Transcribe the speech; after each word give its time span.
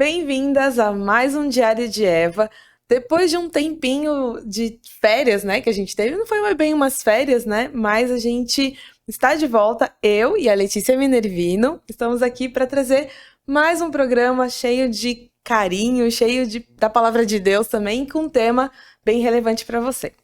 Bem-vindas 0.00 0.78
a 0.78 0.92
mais 0.92 1.36
um 1.36 1.46
Diário 1.46 1.86
de 1.86 2.06
Eva. 2.06 2.50
Depois 2.88 3.30
de 3.30 3.36
um 3.36 3.50
tempinho 3.50 4.40
de 4.46 4.80
férias, 4.98 5.44
né, 5.44 5.60
que 5.60 5.68
a 5.68 5.74
gente 5.74 5.94
teve, 5.94 6.16
não 6.16 6.26
foi 6.26 6.54
bem 6.54 6.72
umas 6.72 7.02
férias, 7.02 7.44
né, 7.44 7.70
mas 7.74 8.10
a 8.10 8.16
gente 8.16 8.78
está 9.06 9.34
de 9.34 9.46
volta, 9.46 9.94
eu 10.02 10.38
e 10.38 10.48
a 10.48 10.54
Letícia 10.54 10.96
Minervino, 10.96 11.82
estamos 11.86 12.22
aqui 12.22 12.48
para 12.48 12.66
trazer 12.66 13.10
mais 13.46 13.82
um 13.82 13.90
programa 13.90 14.48
cheio 14.48 14.88
de 14.88 15.30
carinho, 15.44 16.10
cheio 16.10 16.46
de, 16.46 16.60
da 16.78 16.88
palavra 16.88 17.26
de 17.26 17.38
Deus 17.38 17.68
também, 17.68 18.06
com 18.06 18.20
um 18.20 18.28
tema 18.30 18.72
bem 19.04 19.20
relevante 19.20 19.66
para 19.66 19.80
você. 19.80 20.14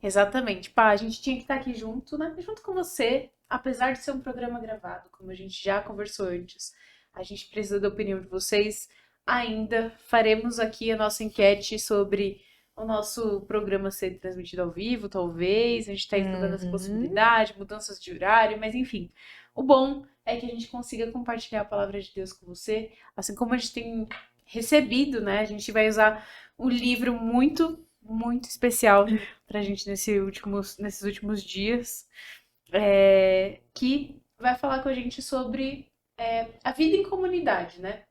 Exatamente. 0.00 0.70
Pá, 0.70 0.90
a 0.90 0.96
gente 0.96 1.20
tinha 1.20 1.34
que 1.34 1.42
estar 1.42 1.56
aqui 1.56 1.74
junto, 1.74 2.16
né? 2.16 2.32
Junto 2.38 2.62
com 2.62 2.72
você, 2.74 3.28
apesar 3.50 3.92
de 3.92 4.04
ser 4.04 4.12
um 4.12 4.20
programa 4.20 4.60
gravado, 4.60 5.08
como 5.10 5.32
a 5.32 5.34
gente 5.34 5.64
já 5.64 5.80
conversou 5.82 6.28
antes. 6.28 6.72
A 7.12 7.24
gente 7.24 7.48
precisa 7.48 7.80
da 7.80 7.88
opinião 7.88 8.20
de 8.20 8.28
vocês. 8.28 8.88
Ainda 9.26 9.90
faremos 10.06 10.58
aqui 10.58 10.90
a 10.90 10.96
nossa 10.96 11.24
enquete 11.24 11.78
sobre 11.78 12.40
o 12.76 12.84
nosso 12.84 13.40
programa 13.42 13.90
ser 13.90 14.18
transmitido 14.18 14.62
ao 14.62 14.70
vivo, 14.70 15.08
talvez. 15.08 15.88
A 15.88 15.92
gente 15.92 16.00
está 16.00 16.18
estudando 16.18 16.50
uhum. 16.50 16.54
essa 16.54 16.70
possibilidade, 16.70 17.58
mudanças 17.58 18.00
de 18.00 18.12
horário, 18.12 18.58
mas 18.58 18.74
enfim. 18.74 19.10
O 19.54 19.62
bom 19.62 20.04
é 20.24 20.36
que 20.36 20.46
a 20.46 20.50
gente 20.50 20.68
consiga 20.68 21.10
compartilhar 21.10 21.62
a 21.62 21.64
palavra 21.64 22.00
de 22.00 22.12
Deus 22.14 22.32
com 22.32 22.46
você, 22.46 22.92
assim 23.16 23.34
como 23.34 23.54
a 23.54 23.56
gente 23.56 23.72
tem 23.72 24.08
recebido, 24.44 25.20
né? 25.20 25.40
A 25.40 25.44
gente 25.44 25.72
vai 25.72 25.88
usar 25.88 26.26
um 26.58 26.68
livro 26.68 27.14
muito 27.14 27.82
muito 28.08 28.44
especial 28.44 29.06
pra 29.48 29.62
gente 29.62 29.88
nesse 29.88 30.20
últimos, 30.20 30.78
nesses 30.78 31.02
últimos 31.02 31.42
dias, 31.42 32.08
é, 32.72 33.60
que 33.74 34.20
vai 34.38 34.56
falar 34.56 34.82
com 34.82 34.88
a 34.88 34.94
gente 34.94 35.20
sobre 35.20 35.90
é, 36.16 36.48
a 36.62 36.72
vida 36.72 36.96
em 36.96 37.02
comunidade, 37.02 37.80
né? 37.80 38.04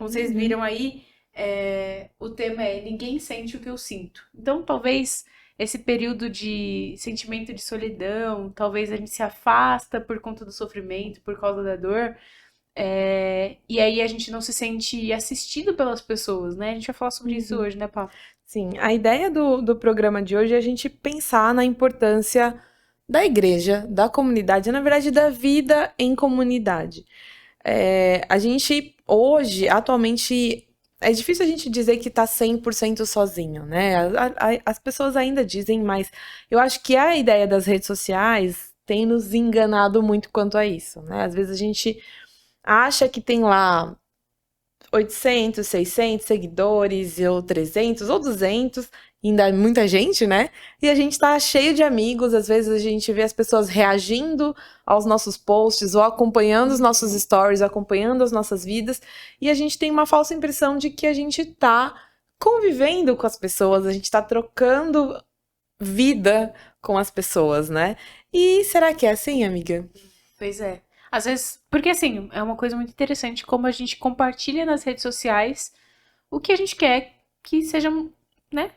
Como 0.00 0.08
vocês 0.08 0.30
uhum. 0.30 0.36
viram 0.38 0.62
aí, 0.62 1.02
é, 1.34 2.08
o 2.18 2.30
tema 2.30 2.62
é 2.64 2.80
Ninguém 2.80 3.18
Sente 3.18 3.58
o 3.58 3.60
que 3.60 3.68
eu 3.68 3.76
sinto. 3.76 4.26
Então, 4.34 4.62
talvez 4.62 5.26
esse 5.58 5.78
período 5.78 6.30
de 6.30 6.94
sentimento 6.96 7.52
de 7.52 7.60
solidão, 7.60 8.48
talvez 8.48 8.90
a 8.90 8.96
gente 8.96 9.10
se 9.10 9.22
afasta 9.22 10.00
por 10.00 10.18
conta 10.18 10.42
do 10.42 10.52
sofrimento, 10.52 11.20
por 11.20 11.38
causa 11.38 11.62
da 11.62 11.76
dor, 11.76 12.16
é, 12.74 13.56
e 13.68 13.78
aí 13.78 14.00
a 14.00 14.06
gente 14.06 14.30
não 14.30 14.40
se 14.40 14.54
sente 14.54 15.12
assistido 15.12 15.74
pelas 15.74 16.00
pessoas, 16.00 16.56
né? 16.56 16.70
A 16.70 16.74
gente 16.76 16.86
vai 16.86 16.94
falar 16.94 17.10
sobre 17.10 17.32
uhum. 17.32 17.38
isso 17.38 17.56
hoje, 17.58 17.76
né, 17.76 17.86
Paulo? 17.86 18.10
Sim, 18.46 18.70
a 18.78 18.94
ideia 18.94 19.30
do, 19.30 19.60
do 19.60 19.76
programa 19.76 20.22
de 20.22 20.34
hoje 20.34 20.54
é 20.54 20.56
a 20.56 20.62
gente 20.62 20.88
pensar 20.88 21.52
na 21.52 21.62
importância 21.62 22.58
da 23.06 23.22
igreja, 23.22 23.86
da 23.86 24.08
comunidade, 24.08 24.72
na 24.72 24.80
verdade, 24.80 25.10
da 25.10 25.28
vida 25.28 25.92
em 25.98 26.16
comunidade. 26.16 27.04
É, 27.64 28.24
a 28.28 28.38
gente, 28.38 28.96
hoje, 29.10 29.68
atualmente, 29.68 30.66
é 31.00 31.12
difícil 31.12 31.44
a 31.44 31.48
gente 31.48 31.68
dizer 31.70 31.98
que 31.98 32.10
tá 32.10 32.26
100% 32.26 33.04
sozinho, 33.06 33.64
né? 33.66 33.96
A, 33.96 34.26
a, 34.26 34.60
as 34.66 34.78
pessoas 34.78 35.16
ainda 35.16 35.44
dizem, 35.44 35.82
mas 35.82 36.10
eu 36.50 36.58
acho 36.58 36.82
que 36.82 36.96
a 36.96 37.16
ideia 37.16 37.46
das 37.46 37.66
redes 37.66 37.86
sociais 37.86 38.72
tem 38.86 39.06
nos 39.06 39.34
enganado 39.34 40.02
muito 40.02 40.30
quanto 40.30 40.58
a 40.58 40.66
isso, 40.66 41.00
né? 41.02 41.24
Às 41.24 41.34
vezes 41.34 41.52
a 41.52 41.56
gente 41.58 42.02
acha 42.64 43.08
que 43.08 43.20
tem 43.20 43.40
lá 43.42 43.96
800, 44.92 45.66
600 45.66 46.26
seguidores, 46.26 47.18
ou 47.20 47.42
300, 47.42 48.08
ou 48.08 48.18
200, 48.18 48.90
ainda 49.22 49.48
é 49.48 49.52
muita 49.52 49.86
gente, 49.86 50.26
né? 50.26 50.50
E 50.82 50.88
a 50.88 50.94
gente 50.94 51.18
tá 51.18 51.38
cheio 51.38 51.74
de 51.74 51.82
amigos, 51.82 52.34
às 52.34 52.48
vezes 52.48 52.72
a 52.72 52.78
gente 52.78 53.12
vê 53.12 53.22
as 53.22 53.32
pessoas 53.32 53.68
reagindo 53.68 54.54
aos 54.84 55.04
nossos 55.04 55.36
posts, 55.36 55.94
ou 55.94 56.02
acompanhando 56.02 56.72
os 56.72 56.80
nossos 56.80 57.12
stories, 57.12 57.62
acompanhando 57.62 58.24
as 58.24 58.32
nossas 58.32 58.64
vidas, 58.64 59.00
e 59.40 59.48
a 59.48 59.54
gente 59.54 59.78
tem 59.78 59.90
uma 59.90 60.06
falsa 60.06 60.34
impressão 60.34 60.76
de 60.76 60.90
que 60.90 61.06
a 61.06 61.12
gente 61.12 61.44
tá 61.44 61.94
convivendo 62.38 63.16
com 63.16 63.26
as 63.26 63.36
pessoas, 63.36 63.86
a 63.86 63.92
gente 63.92 64.10
tá 64.10 64.22
trocando 64.22 65.22
vida 65.80 66.52
com 66.80 66.98
as 66.98 67.10
pessoas, 67.10 67.68
né? 67.68 67.96
E 68.32 68.64
será 68.64 68.92
que 68.94 69.06
é 69.06 69.10
assim, 69.10 69.44
amiga? 69.44 69.88
Pois 70.38 70.60
é. 70.60 70.82
Às 71.10 71.24
vezes, 71.24 71.60
porque 71.70 71.88
assim, 71.88 72.28
é 72.32 72.42
uma 72.42 72.56
coisa 72.56 72.76
muito 72.76 72.90
interessante 72.90 73.44
como 73.44 73.66
a 73.66 73.70
gente 73.70 73.96
compartilha 73.96 74.64
nas 74.64 74.84
redes 74.84 75.02
sociais 75.02 75.72
o 76.30 76.38
que 76.38 76.52
a 76.52 76.56
gente 76.56 76.76
quer 76.76 77.14
que 77.42 77.62
seja, 77.62 77.90
né, 78.52 78.70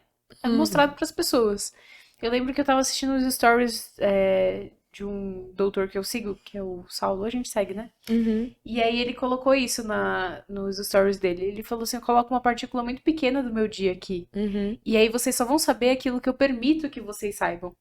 uhum. 0.43 0.57
mostrado 0.57 0.95
para 0.95 1.03
as 1.03 1.11
pessoas. 1.11 1.73
Eu 2.21 2.31
lembro 2.31 2.53
que 2.53 2.61
eu 2.61 2.65
tava 2.65 2.79
assistindo 2.79 3.15
os 3.15 3.33
stories 3.33 3.93
é, 3.99 4.71
de 4.93 5.03
um 5.03 5.51
doutor 5.55 5.89
que 5.89 5.97
eu 5.97 6.03
sigo, 6.03 6.39
que 6.45 6.57
é 6.57 6.63
o 6.63 6.85
Saulo, 6.87 7.25
a 7.25 7.29
gente 7.29 7.49
segue, 7.49 7.73
né? 7.73 7.89
Uhum. 8.09 8.53
E 8.63 8.81
aí 8.81 9.01
ele 9.01 9.13
colocou 9.13 9.53
isso 9.53 9.85
na, 9.85 10.43
nos 10.47 10.77
stories 10.77 11.17
dele. 11.17 11.43
Ele 11.43 11.63
falou 11.63 11.83
assim: 11.83 11.97
eu 11.97 12.01
coloco 12.01 12.33
uma 12.33 12.39
partícula 12.39 12.83
muito 12.83 13.01
pequena 13.01 13.41
do 13.41 13.53
meu 13.53 13.67
dia 13.67 13.91
aqui. 13.91 14.27
Uhum. 14.33 14.77
E 14.85 14.95
aí 14.95 15.09
vocês 15.09 15.35
só 15.35 15.45
vão 15.45 15.57
saber 15.57 15.89
aquilo 15.89 16.21
que 16.21 16.29
eu 16.29 16.33
permito 16.33 16.89
que 16.89 17.01
vocês 17.01 17.35
saibam. 17.35 17.75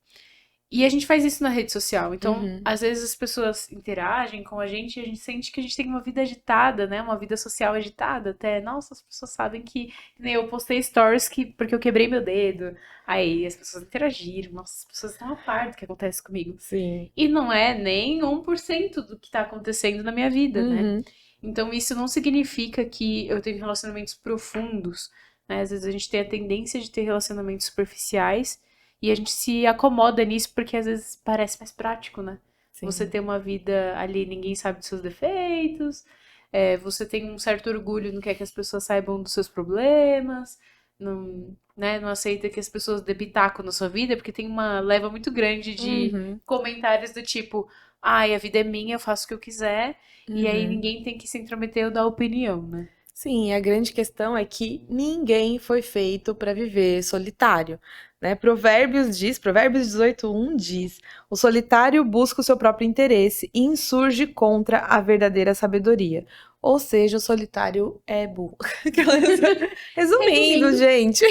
E 0.72 0.86
a 0.86 0.88
gente 0.88 1.06
faz 1.06 1.22
isso 1.22 1.42
na 1.42 1.50
rede 1.50 1.70
social. 1.70 2.14
Então, 2.14 2.40
uhum. 2.40 2.62
às 2.64 2.80
vezes 2.80 3.04
as 3.04 3.14
pessoas 3.14 3.70
interagem 3.70 4.42
com 4.42 4.58
a 4.58 4.66
gente 4.66 4.98
e 4.98 5.02
a 5.02 5.04
gente 5.04 5.18
sente 5.18 5.52
que 5.52 5.60
a 5.60 5.62
gente 5.62 5.76
tem 5.76 5.86
uma 5.86 6.00
vida 6.00 6.22
agitada, 6.22 6.86
né? 6.86 7.02
Uma 7.02 7.18
vida 7.18 7.36
social 7.36 7.74
agitada. 7.74 8.30
Até, 8.30 8.58
nossa, 8.62 8.94
as 8.94 9.02
pessoas 9.02 9.32
sabem 9.32 9.60
que. 9.60 9.92
Nem 10.18 10.32
eu 10.32 10.48
postei 10.48 10.82
stories 10.82 11.28
que, 11.28 11.44
porque 11.44 11.74
eu 11.74 11.78
quebrei 11.78 12.08
meu 12.08 12.24
dedo. 12.24 12.74
Aí 13.06 13.44
as 13.44 13.54
pessoas 13.54 13.84
interagiram. 13.84 14.52
Nossa, 14.52 14.78
as 14.78 14.84
pessoas 14.86 15.12
estão 15.12 15.30
a 15.34 15.36
par 15.36 15.70
do 15.70 15.76
que 15.76 15.84
acontece 15.84 16.22
comigo. 16.22 16.56
Sim. 16.58 17.10
E 17.14 17.28
não 17.28 17.52
é 17.52 17.76
nem 17.76 18.22
1% 18.22 18.94
do 19.06 19.18
que 19.18 19.30
tá 19.30 19.42
acontecendo 19.42 20.02
na 20.02 20.10
minha 20.10 20.30
vida, 20.30 20.62
né? 20.62 20.80
uhum. 20.80 20.96
né? 20.96 21.04
Então, 21.42 21.70
isso 21.70 21.94
não 21.94 22.08
significa 22.08 22.82
que 22.82 23.28
eu 23.28 23.42
tenho 23.42 23.58
relacionamentos 23.58 24.14
profundos. 24.14 25.10
Né? 25.46 25.60
Às 25.60 25.68
vezes 25.68 25.84
a 25.84 25.90
gente 25.90 26.08
tem 26.08 26.20
a 26.20 26.28
tendência 26.28 26.80
de 26.80 26.90
ter 26.90 27.02
relacionamentos 27.02 27.66
superficiais 27.66 28.58
e 29.02 29.10
a 29.10 29.14
gente 29.14 29.32
se 29.32 29.66
acomoda 29.66 30.24
nisso 30.24 30.52
porque 30.54 30.76
às 30.76 30.86
vezes 30.86 31.20
parece 31.24 31.58
mais 31.58 31.72
prático, 31.72 32.22
né? 32.22 32.38
Sim. 32.72 32.86
Você 32.86 33.04
ter 33.04 33.18
uma 33.20 33.38
vida 33.38 33.94
ali, 33.98 34.24
ninguém 34.24 34.54
sabe 34.54 34.78
dos 34.78 34.86
seus 34.86 35.02
defeitos, 35.02 36.04
é, 36.52 36.76
você 36.76 37.04
tem 37.04 37.30
um 37.30 37.38
certo 37.38 37.68
orgulho, 37.68 38.12
não 38.12 38.20
quer 38.20 38.34
que 38.34 38.42
as 38.42 38.50
pessoas 38.50 38.84
saibam 38.84 39.22
dos 39.22 39.32
seus 39.32 39.48
problemas, 39.48 40.58
não, 40.98 41.56
né, 41.76 41.98
não 41.98 42.08
aceita 42.08 42.48
que 42.48 42.60
as 42.60 42.68
pessoas 42.68 43.00
dê 43.02 43.14
pitaco 43.14 43.62
na 43.62 43.72
sua 43.72 43.88
vida, 43.88 44.16
porque 44.16 44.32
tem 44.32 44.46
uma 44.46 44.78
leva 44.78 45.10
muito 45.10 45.32
grande 45.32 45.74
de 45.74 46.14
uhum. 46.14 46.40
comentários 46.46 47.12
do 47.12 47.22
tipo, 47.22 47.68
ai, 48.00 48.34
a 48.34 48.38
vida 48.38 48.60
é 48.60 48.64
minha, 48.64 48.94
eu 48.94 49.00
faço 49.00 49.24
o 49.24 49.28
que 49.28 49.34
eu 49.34 49.38
quiser, 49.38 49.98
uhum. 50.28 50.36
e 50.36 50.46
aí 50.46 50.64
uhum. 50.64 50.70
ninguém 50.70 51.02
tem 51.02 51.18
que 51.18 51.26
se 51.26 51.38
intrometer 51.38 51.86
ou 51.86 51.90
dar 51.90 52.06
opinião, 52.06 52.62
né? 52.62 52.88
Sim, 53.14 53.52
a 53.52 53.60
grande 53.60 53.92
questão 53.92 54.36
é 54.36 54.44
que 54.44 54.84
ninguém 54.88 55.58
foi 55.58 55.82
feito 55.82 56.34
para 56.34 56.54
viver 56.54 57.02
solitário. 57.04 57.78
Né? 58.20 58.34
Provérbios 58.34 59.16
diz, 59.18 59.38
Provérbios 59.38 59.86
18:1 59.88 60.56
diz: 60.56 60.98
"O 61.30 61.36
solitário 61.36 62.04
busca 62.04 62.40
o 62.40 62.44
seu 62.44 62.56
próprio 62.56 62.86
interesse 62.88 63.50
e 63.54 63.60
insurge 63.60 64.26
contra 64.26 64.78
a 64.78 65.00
verdadeira 65.00 65.54
sabedoria." 65.54 66.24
Ou 66.60 66.78
seja, 66.78 67.16
o 67.18 67.20
solitário 67.20 68.00
é 68.06 68.26
burro. 68.26 68.56
Resumindo, 69.94 70.76
gente. 70.76 71.24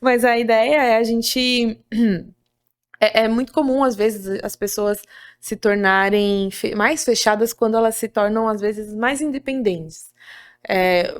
Mas 0.00 0.24
a 0.24 0.38
ideia 0.38 0.76
é 0.82 0.96
a 0.96 1.02
gente 1.04 1.80
é, 3.00 3.24
é, 3.24 3.28
muito 3.28 3.52
comum, 3.52 3.84
às 3.84 3.96
vezes, 3.96 4.40
as 4.44 4.56
pessoas 4.56 5.02
se 5.40 5.56
tornarem 5.56 6.50
fe 6.50 6.74
mais 6.74 7.04
fechadas 7.04 7.52
quando 7.52 7.76
elas 7.76 7.96
se 7.96 8.08
tornam, 8.08 8.48
às 8.48 8.60
vezes, 8.60 8.94
mais 8.94 9.20
independentes. 9.20 10.12
É, 10.68 11.14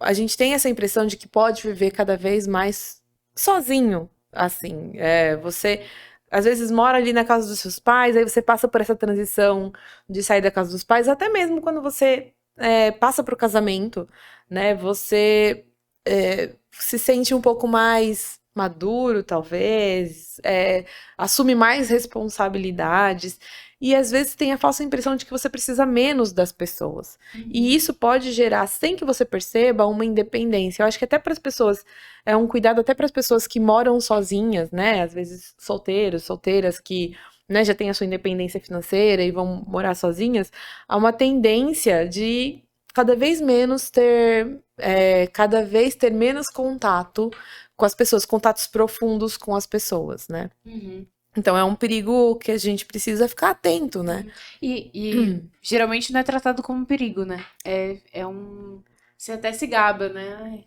a 0.00 0.12
gente 0.12 0.36
tem 0.36 0.54
essa 0.54 0.68
impressão 0.68 1.06
de 1.06 1.16
que 1.16 1.28
pode 1.28 1.62
viver 1.62 1.90
cada 1.90 2.16
vez 2.16 2.46
mais 2.46 3.02
sozinho, 3.36 4.10
assim. 4.32 4.92
É, 4.96 5.36
você 5.36 5.84
às 6.30 6.44
vezes 6.44 6.70
mora 6.70 6.98
ali 6.98 7.12
na 7.12 7.24
casa 7.24 7.48
dos 7.48 7.60
seus 7.60 7.78
pais, 7.78 8.16
aí 8.16 8.24
você 8.24 8.42
passa 8.42 8.66
por 8.68 8.80
essa 8.80 8.96
transição 8.96 9.72
de 10.08 10.22
sair 10.22 10.40
da 10.42 10.50
casa 10.50 10.70
dos 10.72 10.84
pais, 10.84 11.08
até 11.08 11.28
mesmo 11.28 11.60
quando 11.62 11.80
você 11.80 12.32
é, 12.56 12.90
passa 12.90 13.22
para 13.22 13.34
o 13.34 13.36
casamento, 13.38 14.08
né? 14.50 14.74
Você 14.74 15.64
é, 16.06 16.54
se 16.72 16.98
sente 16.98 17.34
um 17.34 17.40
pouco 17.40 17.66
mais 17.68 18.40
maduro, 18.54 19.22
talvez, 19.22 20.40
é, 20.44 20.86
assume 21.16 21.54
mais 21.54 21.90
responsabilidades. 21.90 23.38
E 23.80 23.94
às 23.94 24.10
vezes 24.10 24.34
tem 24.34 24.52
a 24.52 24.58
falsa 24.58 24.82
impressão 24.82 25.16
de 25.16 25.24
que 25.24 25.30
você 25.30 25.50
precisa 25.50 25.84
menos 25.84 26.32
das 26.32 26.50
pessoas. 26.50 27.18
Uhum. 27.34 27.50
E 27.52 27.74
isso 27.74 27.92
pode 27.92 28.32
gerar, 28.32 28.66
sem 28.66 28.96
que 28.96 29.04
você 29.04 29.24
perceba, 29.24 29.86
uma 29.86 30.04
independência. 30.04 30.82
Eu 30.82 30.86
acho 30.86 30.98
que 30.98 31.04
até 31.04 31.18
para 31.18 31.32
as 31.32 31.38
pessoas, 31.38 31.84
é 32.24 32.34
um 32.34 32.46
cuidado 32.46 32.80
até 32.80 32.94
para 32.94 33.04
as 33.04 33.12
pessoas 33.12 33.46
que 33.46 33.60
moram 33.60 34.00
sozinhas, 34.00 34.70
né? 34.70 35.02
Às 35.02 35.12
vezes 35.12 35.54
solteiros, 35.58 36.24
solteiras 36.24 36.80
que 36.80 37.14
né, 37.48 37.64
já 37.64 37.74
têm 37.74 37.90
a 37.90 37.94
sua 37.94 38.06
independência 38.06 38.60
financeira 38.60 39.22
e 39.22 39.30
vão 39.30 39.64
morar 39.66 39.94
sozinhas, 39.94 40.50
há 40.88 40.96
uma 40.96 41.12
tendência 41.12 42.08
de 42.08 42.62
cada 42.92 43.14
vez 43.14 43.40
menos 43.40 43.90
ter, 43.90 44.58
é, 44.78 45.26
cada 45.28 45.64
vez 45.64 45.94
ter 45.94 46.10
menos 46.10 46.48
contato 46.48 47.30
com 47.76 47.84
as 47.84 47.94
pessoas, 47.94 48.24
contatos 48.24 48.66
profundos 48.66 49.36
com 49.36 49.54
as 49.54 49.66
pessoas, 49.66 50.28
né? 50.28 50.50
Uhum. 50.64 51.06
Então 51.36 51.56
é 51.56 51.64
um 51.64 51.74
perigo 51.74 52.36
que 52.36 52.50
a 52.50 52.58
gente 52.58 52.86
precisa 52.86 53.28
ficar 53.28 53.50
atento, 53.50 54.02
né? 54.02 54.26
E, 54.60 54.90
e 54.94 55.18
hum. 55.18 55.48
geralmente 55.60 56.12
não 56.12 56.20
é 56.20 56.22
tratado 56.22 56.62
como 56.62 56.80
um 56.80 56.84
perigo, 56.84 57.24
né? 57.24 57.44
É, 57.64 57.98
é 58.12 58.26
um. 58.26 58.82
Você 59.16 59.32
até 59.32 59.52
se 59.52 59.66
gaba, 59.66 60.08
né? 60.08 60.36
Ai. 60.40 60.64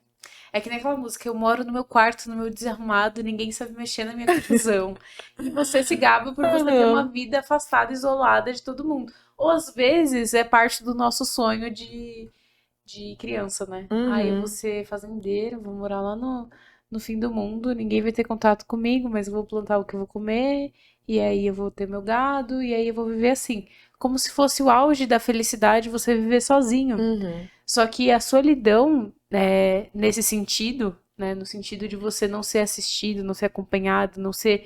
É 0.51 0.59
que 0.59 0.69
nem 0.69 0.79
aquela 0.79 0.97
música, 0.97 1.27
eu 1.27 1.35
moro 1.35 1.63
no 1.63 1.71
meu 1.71 1.83
quarto, 1.83 2.27
no 2.29 2.35
meu 2.35 2.49
desarrumado, 2.49 3.21
ninguém 3.21 3.51
sabe 3.51 3.73
mexer 3.73 4.03
na 4.03 4.13
minha 4.13 4.25
confusão. 4.33 4.95
e 5.39 5.49
você 5.49 5.83
se 5.83 5.95
gaba 5.95 6.33
por 6.33 6.43
você 6.43 6.65
ter 6.65 6.85
uma 6.85 7.07
vida 7.07 7.39
afastada, 7.39 7.93
isolada 7.93 8.51
de 8.51 8.63
todo 8.63 8.83
mundo. 8.83 9.13
Ou 9.37 9.51
às 9.51 9.73
vezes 9.73 10.33
é 10.33 10.43
parte 10.43 10.83
do 10.83 10.93
nosso 10.95 11.23
sonho 11.23 11.71
de, 11.71 12.29
de 12.83 13.15
criança, 13.17 13.65
né? 13.67 13.87
Uhum. 13.91 14.11
Aí 14.11 14.29
eu 14.29 14.37
vou 14.39 14.47
ser 14.47 14.85
fazendeira, 14.85 15.57
vou 15.59 15.73
morar 15.73 16.01
lá 16.01 16.15
no, 16.15 16.49
no 16.91 16.99
fim 16.99 17.19
do 17.19 17.31
mundo, 17.31 17.73
ninguém 17.73 18.01
vai 18.01 18.11
ter 18.11 18.23
contato 18.23 18.65
comigo, 18.65 19.09
mas 19.09 19.27
eu 19.27 19.33
vou 19.33 19.45
plantar 19.45 19.77
o 19.77 19.85
que 19.85 19.93
eu 19.95 19.99
vou 19.99 20.07
comer, 20.07 20.73
e 21.07 21.19
aí 21.19 21.45
eu 21.47 21.53
vou 21.53 21.69
ter 21.71 21.87
meu 21.87 22.01
gado, 22.01 22.61
e 22.61 22.73
aí 22.73 22.87
eu 22.87 22.93
vou 22.93 23.05
viver 23.05 23.29
assim. 23.31 23.67
Como 23.97 24.17
se 24.17 24.31
fosse 24.31 24.63
o 24.63 24.69
auge 24.69 25.05
da 25.05 25.19
felicidade 25.19 25.89
você 25.89 26.15
viver 26.15 26.41
sozinho. 26.41 26.97
Uhum. 26.97 27.47
Só 27.65 27.85
que 27.87 28.11
a 28.11 28.19
solidão, 28.19 29.13
é, 29.31 29.87
nesse 29.93 30.23
sentido, 30.23 30.97
né, 31.17 31.35
no 31.35 31.45
sentido 31.45 31.87
de 31.87 31.95
você 31.95 32.27
não 32.27 32.41
ser 32.41 32.59
assistido, 32.59 33.23
não 33.23 33.33
ser 33.33 33.45
acompanhado, 33.45 34.19
não 34.19 34.33
ser 34.33 34.65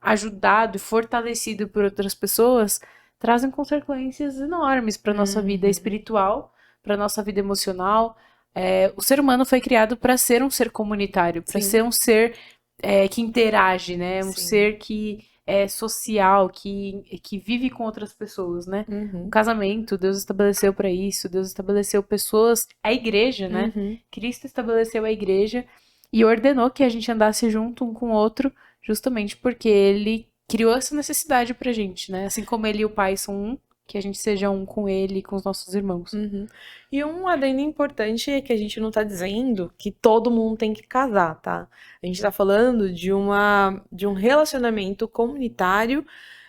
ajudado 0.00 0.76
e 0.76 0.80
fortalecido 0.80 1.68
por 1.68 1.84
outras 1.84 2.14
pessoas, 2.14 2.80
trazem 3.18 3.50
consequências 3.50 4.40
enormes 4.40 4.96
para 4.96 5.12
nossa 5.14 5.42
vida 5.42 5.66
Uhum. 5.66 5.70
espiritual, 5.70 6.54
para 6.82 6.96
nossa 6.96 7.22
vida 7.22 7.40
emocional. 7.40 8.16
É, 8.54 8.92
o 8.96 9.02
ser 9.02 9.20
humano 9.20 9.44
foi 9.44 9.60
criado 9.60 9.96
para 9.96 10.16
ser 10.16 10.42
um 10.42 10.50
ser 10.50 10.70
comunitário, 10.70 11.42
para 11.42 11.60
ser 11.60 11.84
um 11.84 11.92
ser 11.92 12.36
é, 12.82 13.06
que 13.08 13.20
interage, 13.20 13.96
né? 13.96 14.20
Um 14.24 14.32
Sim. 14.32 14.40
ser 14.40 14.78
que 14.78 15.24
é 15.46 15.66
social, 15.66 16.48
que, 16.48 17.02
que 17.22 17.38
vive 17.38 17.70
com 17.70 17.84
outras 17.84 18.12
pessoas, 18.12 18.66
né? 18.66 18.84
Uhum. 18.88 19.26
O 19.26 19.30
casamento, 19.30 19.98
Deus 19.98 20.16
estabeleceu 20.16 20.72
para 20.72 20.90
isso, 20.90 21.28
Deus 21.28 21.48
estabeleceu 21.48 22.02
pessoas, 22.02 22.66
a 22.82 22.92
igreja, 22.92 23.48
né? 23.48 23.72
Uhum. 23.74 23.98
Cristo 24.10 24.46
estabeleceu 24.46 25.04
a 25.04 25.10
igreja 25.10 25.64
e 26.12 26.24
ordenou 26.24 26.70
que 26.70 26.84
a 26.84 26.88
gente 26.88 27.10
andasse 27.10 27.50
junto 27.50 27.84
um 27.84 27.92
com 27.92 28.10
o 28.10 28.14
outro, 28.14 28.52
justamente 28.82 29.36
porque 29.36 29.68
ele 29.68 30.28
criou 30.48 30.74
essa 30.74 30.94
necessidade 30.94 31.54
pra 31.54 31.72
gente, 31.72 32.12
né? 32.12 32.26
Assim 32.26 32.44
como 32.44 32.66
ele 32.66 32.82
e 32.82 32.84
o 32.84 32.90
Pai 32.90 33.16
são 33.16 33.34
um, 33.34 33.58
que 33.90 33.98
a 33.98 34.00
gente 34.00 34.18
seja 34.18 34.48
um 34.48 34.64
com 34.64 34.88
ele 34.88 35.18
e 35.18 35.22
com 35.22 35.34
os 35.34 35.42
nossos 35.42 35.74
irmãos. 35.74 36.12
Uhum. 36.12 36.46
E 36.92 37.04
um 37.04 37.26
adendo 37.26 37.58
importante 37.58 38.30
é 38.30 38.40
que 38.40 38.52
a 38.52 38.56
gente 38.56 38.78
não 38.78 38.92
tá 38.92 39.02
dizendo 39.02 39.72
que 39.76 39.90
todo 39.90 40.30
mundo 40.30 40.56
tem 40.56 40.72
que 40.72 40.84
casar, 40.84 41.34
tá? 41.40 41.66
A 42.00 42.06
gente 42.06 42.22
tá 42.22 42.30
falando 42.30 42.92
de 42.92 43.12
uma 43.12 43.82
de 43.90 44.06
um 44.06 44.12
relacionamento 44.12 45.08
comunitário 45.08 46.06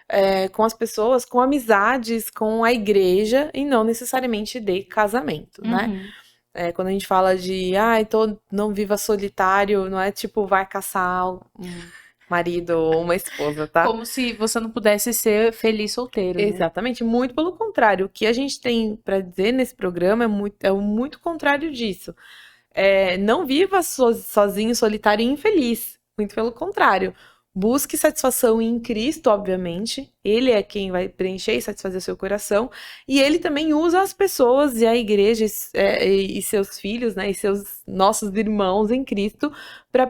é, 0.07 0.49
com 0.49 0.63
as 0.63 0.75
pessoas, 0.75 1.25
com 1.25 1.39
amizades, 1.39 2.29
com 2.29 2.63
a 2.63 2.71
igreja 2.71 3.49
e 3.55 3.65
não 3.65 3.83
necessariamente 3.83 4.59
de 4.59 4.83
casamento, 4.83 5.63
né? 5.63 5.87
Uhum. 5.87 6.05
É, 6.53 6.71
quando 6.71 6.89
a 6.89 6.91
gente 6.91 7.07
fala 7.07 7.35
de, 7.35 7.75
ai, 7.75 8.05
tô, 8.05 8.37
não 8.51 8.71
viva 8.71 8.97
solitário, 8.97 9.89
não 9.89 9.99
é 9.99 10.11
tipo 10.11 10.45
vai 10.45 10.67
caçar 10.67 11.33
um 11.33 11.41
marido 12.31 12.71
ou 12.71 13.01
uma 13.01 13.15
esposa, 13.15 13.67
tá? 13.67 13.85
Como 13.85 14.05
se 14.05 14.33
você 14.33 14.59
não 14.59 14.71
pudesse 14.71 15.13
ser 15.13 15.51
feliz 15.53 15.91
solteiro. 15.91 16.39
né? 16.39 16.45
Exatamente, 16.45 17.03
muito 17.03 17.35
pelo 17.35 17.51
contrário. 17.51 18.05
O 18.05 18.09
que 18.09 18.25
a 18.25 18.33
gente 18.33 18.59
tem 18.59 18.95
para 18.95 19.19
dizer 19.19 19.51
nesse 19.51 19.75
programa 19.75 20.23
é 20.23 20.27
muito, 20.27 20.55
é 20.63 20.71
o 20.71 20.79
muito 20.81 21.19
contrário 21.19 21.71
disso. 21.71 22.15
É, 22.73 23.17
não 23.17 23.45
viva 23.45 23.83
so- 23.83 24.13
sozinho, 24.13 24.73
solitário 24.75 25.23
e 25.23 25.27
infeliz. 25.29 25.99
Muito 26.17 26.33
pelo 26.33 26.51
contrário. 26.51 27.13
Busque 27.53 27.97
satisfação 27.97 28.61
em 28.61 28.79
Cristo, 28.79 29.27
obviamente. 29.29 30.09
Ele 30.23 30.51
é 30.51 30.63
quem 30.63 30.89
vai 30.89 31.09
preencher 31.09 31.53
e 31.53 31.61
satisfazer 31.61 31.99
seu 31.99 32.15
coração. 32.15 32.71
E 33.05 33.19
ele 33.19 33.39
também 33.39 33.73
usa 33.73 33.99
as 34.01 34.13
pessoas 34.13 34.79
e 34.81 34.85
a 34.87 34.95
igreja 34.95 35.45
é, 35.73 36.07
e 36.07 36.37
e 36.37 36.41
seus 36.41 36.79
filhos, 36.79 37.13
né, 37.13 37.29
e 37.29 37.33
seus 37.33 37.81
nossos 37.85 38.33
irmãos 38.37 38.89
em 38.89 39.03
Cristo 39.03 39.51
para 39.91 40.07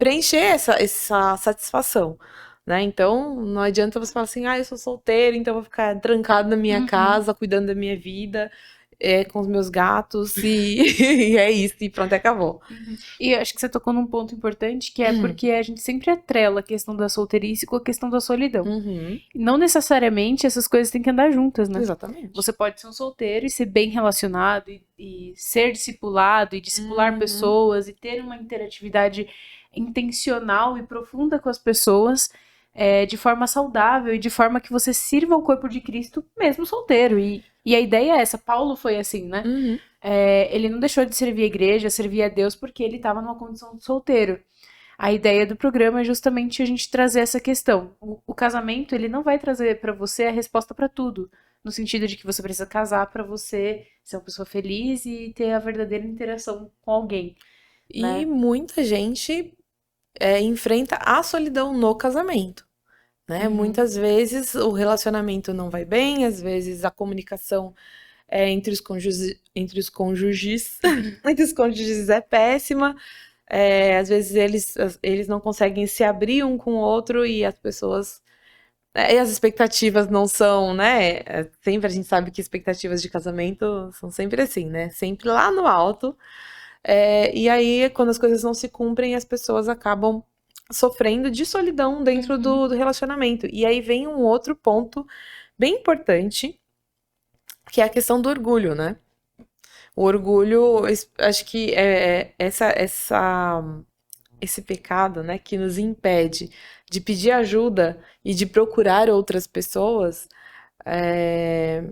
preencher 0.00 0.38
essa, 0.38 0.72
essa 0.82 1.36
satisfação 1.38 2.18
né? 2.66 2.82
Então, 2.82 3.36
não 3.40 3.62
adianta 3.62 3.98
você 3.98 4.12
falar 4.12 4.24
assim, 4.24 4.46
ah, 4.46 4.58
eu 4.58 4.64
sou 4.64 4.78
solteiro, 4.78 5.36
então 5.36 5.54
vou 5.54 5.64
ficar 5.64 5.98
trancado 6.00 6.48
na 6.50 6.56
minha 6.56 6.80
Uhum. 6.80 6.86
casa, 6.86 7.34
cuidando 7.34 7.68
da 7.68 7.74
minha 7.74 7.96
vida, 7.98 8.50
é, 9.00 9.24
com 9.24 9.40
os 9.40 9.46
meus 9.48 9.68
gatos, 9.70 10.36
e, 10.36 10.78
e 11.32 11.36
é 11.38 11.50
isso, 11.50 11.74
e 11.80 11.90
pronto, 11.90 12.12
acabou. 12.12 12.60
E 13.18 13.32
eu 13.32 13.40
acho 13.40 13.52
que 13.54 13.60
você 13.60 13.68
tocou 13.68 13.92
num 13.92 14.06
ponto 14.06 14.34
importante, 14.34 14.92
que 14.92 15.02
é 15.02 15.12
Uhum. 15.12 15.20
porque 15.22 15.50
a 15.50 15.62
gente 15.62 15.80
sempre 15.80 16.10
atrela 16.10 16.60
a 16.60 16.62
questão 16.62 16.96
da 16.96 17.08
solteirice 17.08 17.66
com 17.66 17.76
a 17.76 17.82
questão 17.82 18.08
da 18.08 18.20
solidão. 18.20 18.64
Uhum, 18.64 19.20
E 19.34 19.38
Não 19.38 19.58
necessariamente 19.58 20.46
essas 20.46 20.68
coisas 20.68 20.90
têm 20.90 21.02
que 21.02 21.10
andar 21.10 21.30
juntas, 21.30 21.68
né? 21.68 21.80
Exatamente. 21.80 22.30
Você 22.34 22.52
pode 22.52 22.80
ser 22.80 22.86
um 22.86 22.92
solteiro 22.92 23.46
e 23.46 23.50
ser 23.50 23.66
bem 23.66 23.90
relacionado 23.90 24.68
e, 24.70 24.82
e 24.98 25.32
ser 25.36 25.72
discipulado 25.72 26.54
e 26.56 26.60
discipular 26.60 27.12
Uhum. 27.12 27.18
pessoas 27.18 27.88
e 27.88 27.92
ter 27.92 28.20
uma 28.22 28.36
interatividade 28.36 29.26
intencional 29.74 30.76
e 30.76 30.82
profunda 30.82 31.38
com 31.38 31.48
as 31.48 31.58
pessoas 31.58 32.30
é, 32.74 33.04
de 33.06 33.16
forma 33.16 33.46
saudável 33.46 34.14
e 34.14 34.18
de 34.18 34.30
forma 34.30 34.60
que 34.60 34.70
você 34.70 34.92
sirva 34.92 35.34
ao 35.34 35.42
corpo 35.42 35.68
de 35.68 35.80
Cristo 35.80 36.24
mesmo 36.38 36.64
solteiro. 36.64 37.18
E, 37.18 37.44
e 37.64 37.74
a 37.74 37.80
ideia 37.80 38.12
é 38.12 38.20
essa. 38.20 38.38
Paulo 38.38 38.76
foi 38.76 38.96
assim, 38.96 39.26
né? 39.26 39.42
Uhum, 39.44 39.78
É, 40.02 40.54
ele 40.54 40.68
não 40.68 40.80
deixou 40.80 41.04
de 41.04 41.14
servir 41.14 41.42
a 41.42 41.46
igreja, 41.46 41.90
servir 41.90 42.22
a 42.22 42.28
Deus 42.28 42.54
porque 42.54 42.82
ele 42.82 42.96
estava 42.96 43.20
numa 43.20 43.38
condição 43.38 43.76
de 43.76 43.84
solteiro. 43.84 44.40
A 44.96 45.12
ideia 45.12 45.46
do 45.46 45.56
programa 45.56 46.02
é 46.02 46.04
justamente 46.04 46.62
a 46.62 46.66
gente 46.66 46.90
trazer 46.90 47.20
essa 47.20 47.40
questão. 47.40 47.96
O, 48.00 48.20
o 48.26 48.34
casamento, 48.34 48.94
ele 48.94 49.08
não 49.08 49.22
vai 49.22 49.38
trazer 49.38 49.80
para 49.80 49.92
você 49.92 50.24
a 50.24 50.30
resposta 50.30 50.74
para 50.74 50.88
tudo, 50.88 51.30
no 51.64 51.70
sentido 51.70 52.06
de 52.06 52.16
que 52.16 52.26
você 52.26 52.42
precisa 52.42 52.66
casar 52.66 53.06
para 53.06 53.22
você 53.22 53.86
ser 54.04 54.16
uma 54.16 54.22
pessoa 54.24 54.44
feliz 54.44 55.06
e 55.06 55.32
ter 55.34 55.52
a 55.52 55.58
verdadeira 55.58 56.06
interação 56.06 56.70
com 56.82 56.90
alguém. 56.90 57.34
E 57.92 58.02
né? 58.02 58.24
muita 58.26 58.84
gente 58.84 59.52
é, 60.18 60.40
enfrenta 60.40 60.96
a 60.96 61.22
solidão 61.22 61.72
no 61.76 61.94
casamento, 61.94 62.66
né? 63.28 63.48
Uhum. 63.48 63.54
Muitas 63.54 63.94
vezes 63.96 64.54
o 64.54 64.72
relacionamento 64.72 65.54
não 65.54 65.70
vai 65.70 65.84
bem, 65.84 66.26
às 66.26 66.40
vezes 66.40 66.84
a 66.84 66.90
comunicação 66.90 67.74
é, 68.28 68.50
entre 68.50 68.72
os 68.72 68.80
cônjuges, 68.80 69.40
entre 69.54 69.80
os 69.80 69.90
cônjuges, 69.90 70.80
entre 71.26 71.44
os 71.44 71.52
cônjuges 71.52 72.08
é 72.10 72.20
péssima. 72.20 72.96
É, 73.48 73.98
às 73.98 74.08
vezes 74.08 74.34
eles, 74.36 74.74
eles 75.02 75.28
não 75.28 75.40
conseguem 75.40 75.86
se 75.86 76.04
abrir 76.04 76.44
um 76.44 76.56
com 76.58 76.74
o 76.74 76.78
outro 76.78 77.26
e 77.26 77.44
as 77.44 77.58
pessoas 77.58 78.22
é, 78.94 79.14
e 79.14 79.18
as 79.18 79.30
expectativas 79.30 80.08
não 80.08 80.26
são, 80.26 80.74
né? 80.74 81.18
é, 81.20 81.48
Sempre 81.62 81.86
a 81.86 81.90
gente 81.90 82.06
sabe 82.08 82.30
que 82.30 82.40
expectativas 82.40 83.00
de 83.02 83.08
casamento 83.08 83.90
são 83.92 84.10
sempre 84.10 84.42
assim, 84.42 84.66
né? 84.68 84.90
Sempre 84.90 85.28
lá 85.28 85.50
no 85.52 85.66
alto. 85.66 86.16
É, 86.84 87.34
e 87.36 87.48
aí, 87.48 87.90
quando 87.90 88.10
as 88.10 88.18
coisas 88.18 88.42
não 88.42 88.54
se 88.54 88.68
cumprem, 88.68 89.14
as 89.14 89.24
pessoas 89.24 89.68
acabam 89.68 90.22
sofrendo 90.72 91.30
de 91.30 91.44
solidão 91.46 92.02
dentro 92.04 92.34
Uhum. 92.34 92.40
do, 92.42 92.68
do 92.68 92.74
relacionamento. 92.74 93.46
E 93.52 93.66
aí 93.66 93.80
vem 93.80 94.06
um 94.08 94.20
outro 94.22 94.56
ponto 94.56 95.06
bem 95.58 95.74
importante, 95.76 96.60
que 97.70 97.80
é 97.80 97.84
a 97.84 97.88
questão 97.88 98.20
do 98.20 98.28
orgulho, 98.28 98.74
né? 98.74 98.96
O 99.96 100.04
orgulho, 100.04 100.82
acho 101.18 101.44
que 101.46 101.74
é 101.74 102.34
essa, 102.38 102.66
essa, 102.76 103.62
esse 104.40 104.62
pecado, 104.62 105.22
né, 105.22 105.38
que 105.38 105.58
nos 105.58 105.78
impede 105.78 106.50
de 106.90 107.00
pedir 107.00 107.32
ajuda 107.32 108.02
e 108.24 108.34
de 108.34 108.46
procurar 108.46 109.08
outras 109.10 109.46
pessoas, 109.46 110.28
é, 110.86 111.84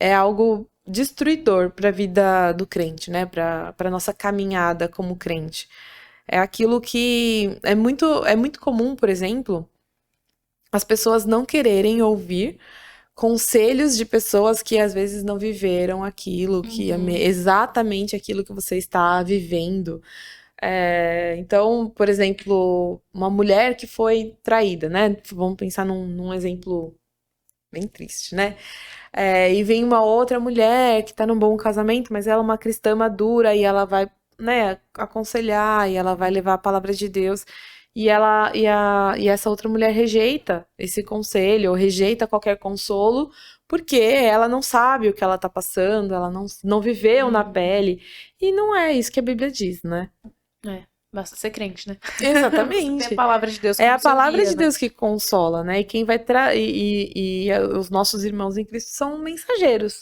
é 0.00 0.14
algo 0.14 0.70
destruidor 0.86 1.70
para 1.70 1.88
a 1.88 1.92
vida 1.92 2.52
do 2.52 2.66
crente, 2.66 3.10
né? 3.10 3.26
Para 3.26 3.72
para 3.74 3.90
nossa 3.90 4.12
caminhada 4.14 4.88
como 4.88 5.16
crente. 5.16 5.68
É 6.28 6.38
aquilo 6.38 6.80
que 6.80 7.58
é 7.62 7.74
muito 7.74 8.06
é 8.26 8.36
muito 8.36 8.60
comum, 8.60 8.96
por 8.96 9.08
exemplo, 9.08 9.68
as 10.70 10.84
pessoas 10.84 11.24
não 11.26 11.44
quererem 11.44 12.02
ouvir 12.02 12.58
conselhos 13.14 13.96
de 13.96 14.04
pessoas 14.06 14.62
que 14.62 14.78
às 14.78 14.94
vezes 14.94 15.24
não 15.24 15.38
viveram 15.38 16.04
aquilo, 16.04 16.62
que 16.62 16.92
é 16.92 16.96
Uhum. 16.96 17.04
me- 17.04 17.20
exatamente 17.22 18.16
aquilo 18.16 18.44
que 18.44 18.52
você 18.52 18.78
está 18.78 19.22
vivendo. 19.22 20.02
É, 20.62 21.36
então, 21.38 21.90
por 21.90 22.08
exemplo, 22.08 23.00
uma 23.14 23.30
mulher 23.30 23.76
que 23.76 23.86
foi 23.86 24.36
traída, 24.42 24.88
né? 24.88 25.16
Vamos 25.32 25.56
pensar 25.56 25.84
num, 25.86 26.06
num 26.06 26.34
exemplo 26.34 26.94
bem 27.72 27.88
triste, 27.88 28.34
né? 28.34 28.56
É, 29.12 29.52
e 29.54 29.64
vem 29.64 29.84
uma 29.84 30.02
outra 30.04 30.40
mulher 30.40 31.04
que 31.04 31.14
tá 31.14 31.26
num 31.26 31.38
bom 31.38 31.56
casamento, 31.56 32.12
mas 32.12 32.26
ela 32.26 32.40
é 32.40 32.44
uma 32.44 32.58
cristã 32.58 32.94
madura 32.96 33.54
e 33.54 33.62
ela 33.64 33.84
vai, 33.84 34.10
né, 34.38 34.78
aconselhar 34.94 35.90
e 35.90 35.96
ela 35.96 36.14
vai 36.14 36.30
levar 36.30 36.54
a 36.54 36.58
palavra 36.58 36.92
de 36.94 37.08
Deus. 37.08 37.44
E 37.94 38.08
ela 38.08 38.52
e, 38.56 38.66
a, 38.66 39.14
e 39.18 39.28
essa 39.28 39.50
outra 39.50 39.68
mulher 39.68 39.92
rejeita 39.92 40.66
esse 40.78 41.02
conselho, 41.04 41.70
ou 41.70 41.76
rejeita 41.76 42.26
qualquer 42.26 42.58
consolo, 42.58 43.30
porque 43.68 43.96
ela 43.98 44.48
não 44.48 44.62
sabe 44.62 45.08
o 45.08 45.14
que 45.14 45.22
ela 45.24 45.36
tá 45.38 45.48
passando, 45.48 46.14
ela 46.14 46.30
não, 46.30 46.46
não 46.64 46.80
viveu 46.80 47.30
na 47.30 47.44
Uhum. 47.44 47.52
pele. 47.52 48.02
E 48.40 48.50
não 48.52 48.74
é 48.76 48.92
isso 48.92 49.12
que 49.12 49.20
a 49.20 49.22
Bíblia 49.22 49.50
diz, 49.50 49.82
né? 49.82 50.10
Basta 51.12 51.36
ser 51.36 51.50
crente, 51.50 51.88
né? 51.88 51.98
Exatamente. 52.20 53.08
Tem 53.08 53.12
a 53.12 53.16
palavra 53.16 53.50
de 53.50 53.60
Deus 53.60 53.78
É 53.78 53.84
como 53.84 53.96
a 53.96 53.98
palavra 54.00 54.32
seu 54.32 54.40
de 54.40 54.46
guia, 54.48 54.56
né? 54.56 54.62
Deus 54.64 54.76
que 54.78 54.88
consola, 54.88 55.62
né? 55.62 55.80
E 55.80 55.84
quem 55.84 56.04
vai 56.04 56.18
tra 56.18 56.54
e, 56.54 56.62
e- 57.14 57.48
e 57.48 57.58
os 57.76 57.90
nossos 57.90 58.24
irmãos 58.24 58.56
em 58.56 58.64
Cristo 58.64 58.90
são 58.92 59.18
mensageiros. 59.18 60.00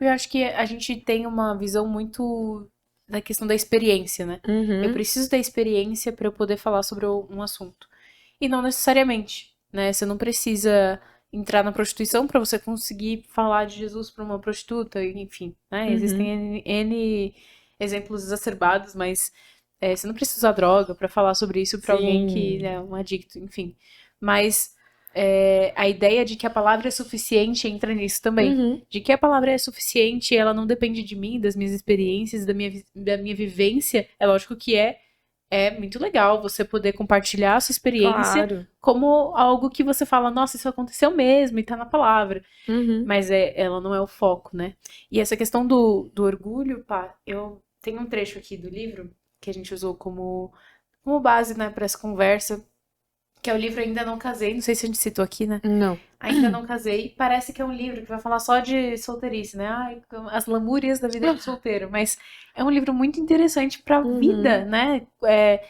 Eu 0.00 0.08
acho 0.08 0.28
que 0.28 0.44
a 0.44 0.64
gente 0.64 0.96
tem 0.96 1.26
uma 1.26 1.54
visão 1.56 1.86
muito 1.86 2.66
da 3.06 3.20
questão 3.20 3.46
da 3.46 3.54
experiência, 3.54 4.24
né? 4.24 4.40
Uhum. 4.48 4.84
Eu 4.84 4.92
preciso 4.92 5.28
da 5.30 5.36
experiência 5.36 6.12
para 6.12 6.26
eu 6.28 6.32
poder 6.32 6.56
falar 6.56 6.82
sobre 6.82 7.04
um 7.06 7.42
assunto. 7.42 7.86
E 8.40 8.48
não 8.48 8.62
necessariamente, 8.62 9.52
né? 9.72 9.92
Você 9.92 10.06
não 10.06 10.16
precisa 10.16 11.00
entrar 11.30 11.62
na 11.62 11.72
prostituição 11.72 12.26
para 12.26 12.40
você 12.40 12.58
conseguir 12.58 13.22
falar 13.28 13.66
de 13.66 13.76
Jesus 13.76 14.10
para 14.10 14.24
uma 14.24 14.38
prostituta, 14.38 15.04
enfim, 15.04 15.54
né? 15.70 15.86
Uhum. 15.88 15.92
Existem 15.92 16.26
N, 16.30 16.62
N 16.64 17.34
exemplos 17.78 18.24
exacerbados, 18.24 18.94
mas 18.94 19.30
é, 19.80 19.94
você 19.94 20.06
não 20.06 20.14
precisa 20.14 20.38
usar 20.38 20.52
droga 20.52 20.94
para 20.94 21.08
falar 21.08 21.34
sobre 21.34 21.60
isso 21.60 21.80
para 21.80 21.94
alguém 21.94 22.26
que 22.26 22.58
Sim. 22.60 22.66
é 22.66 22.80
um 22.80 22.94
adicto, 22.94 23.38
enfim. 23.38 23.76
Mas 24.20 24.70
é, 25.14 25.72
a 25.76 25.88
ideia 25.88 26.24
de 26.24 26.36
que 26.36 26.46
a 26.46 26.50
palavra 26.50 26.88
é 26.88 26.90
suficiente 26.90 27.66
entra 27.68 27.94
nisso 27.94 28.20
também 28.22 28.52
Uhum. 28.54 28.82
de 28.90 29.00
que 29.00 29.12
a 29.12 29.18
palavra 29.18 29.50
é 29.52 29.58
suficiente, 29.58 30.36
ela 30.36 30.52
não 30.52 30.66
depende 30.66 31.02
de 31.02 31.16
mim, 31.16 31.40
das 31.40 31.56
minhas 31.56 31.72
experiências, 31.72 32.44
da 32.44 32.52
minha, 32.54 32.72
da 32.94 33.16
minha 33.16 33.34
vivência. 33.34 34.08
É 34.18 34.26
lógico 34.26 34.54
que 34.56 34.76
é, 34.76 34.98
é 35.50 35.70
muito 35.70 35.98
legal 35.98 36.42
você 36.42 36.64
poder 36.64 36.92
compartilhar 36.92 37.56
a 37.56 37.60
sua 37.60 37.72
experiência 37.72 38.46
Claro. 38.46 38.66
como 38.80 39.06
algo 39.34 39.70
que 39.70 39.82
você 39.82 40.04
fala, 40.04 40.30
nossa, 40.30 40.56
isso 40.56 40.68
aconteceu 40.68 41.10
mesmo 41.10 41.58
e 41.58 41.62
tá 41.62 41.74
na 41.76 41.86
palavra. 41.86 42.44
Uhum. 42.68 43.04
Mas 43.06 43.30
é, 43.30 43.58
ela 43.58 43.80
não 43.80 43.94
é 43.94 44.00
o 44.00 44.06
foco, 44.06 44.54
né? 44.56 44.74
E 45.10 45.18
essa 45.20 45.36
questão 45.36 45.66
do, 45.66 46.10
do 46.14 46.22
orgulho, 46.24 46.84
pá, 46.84 47.14
eu 47.26 47.62
tenho 47.80 48.00
um 48.00 48.06
trecho 48.06 48.38
aqui 48.38 48.56
do 48.56 48.68
livro 48.68 49.10
que 49.40 49.50
a 49.50 49.54
gente 49.54 49.72
usou 49.74 49.94
como, 49.94 50.52
como 51.02 51.20
base, 51.20 51.56
né, 51.56 51.70
para 51.70 51.84
essa 51.84 51.98
conversa, 51.98 52.64
que 53.42 53.50
é 53.50 53.54
o 53.54 53.56
livro 53.56 53.80
Ainda 53.80 54.04
Não 54.04 54.18
Casei, 54.18 54.54
não 54.54 54.60
sei 54.60 54.74
se 54.74 54.84
a 54.84 54.88
gente 54.88 54.98
citou 54.98 55.24
aqui, 55.24 55.46
né? 55.46 55.60
Não. 55.64 55.98
Ainda 56.20 56.50
não 56.50 56.66
casei. 56.66 57.14
Parece 57.16 57.52
que 57.52 57.62
é 57.62 57.64
um 57.64 57.72
livro 57.72 58.00
que 58.02 58.08
vai 58.08 58.18
falar 58.18 58.40
só 58.40 58.58
de 58.58 58.96
solteirice, 58.98 59.56
né? 59.56 59.68
Ai, 59.68 60.02
as 60.32 60.46
lamúrias 60.46 60.98
da 60.98 61.06
vida 61.06 61.32
de 61.32 61.40
solteiro. 61.42 61.88
Mas 61.90 62.18
é 62.56 62.64
um 62.64 62.70
livro 62.70 62.92
muito 62.92 63.20
interessante 63.20 63.80
pra 63.80 64.00
Uhum. 64.00 64.18
vida, 64.18 64.64
né? 64.64 65.06
É, 65.24 65.64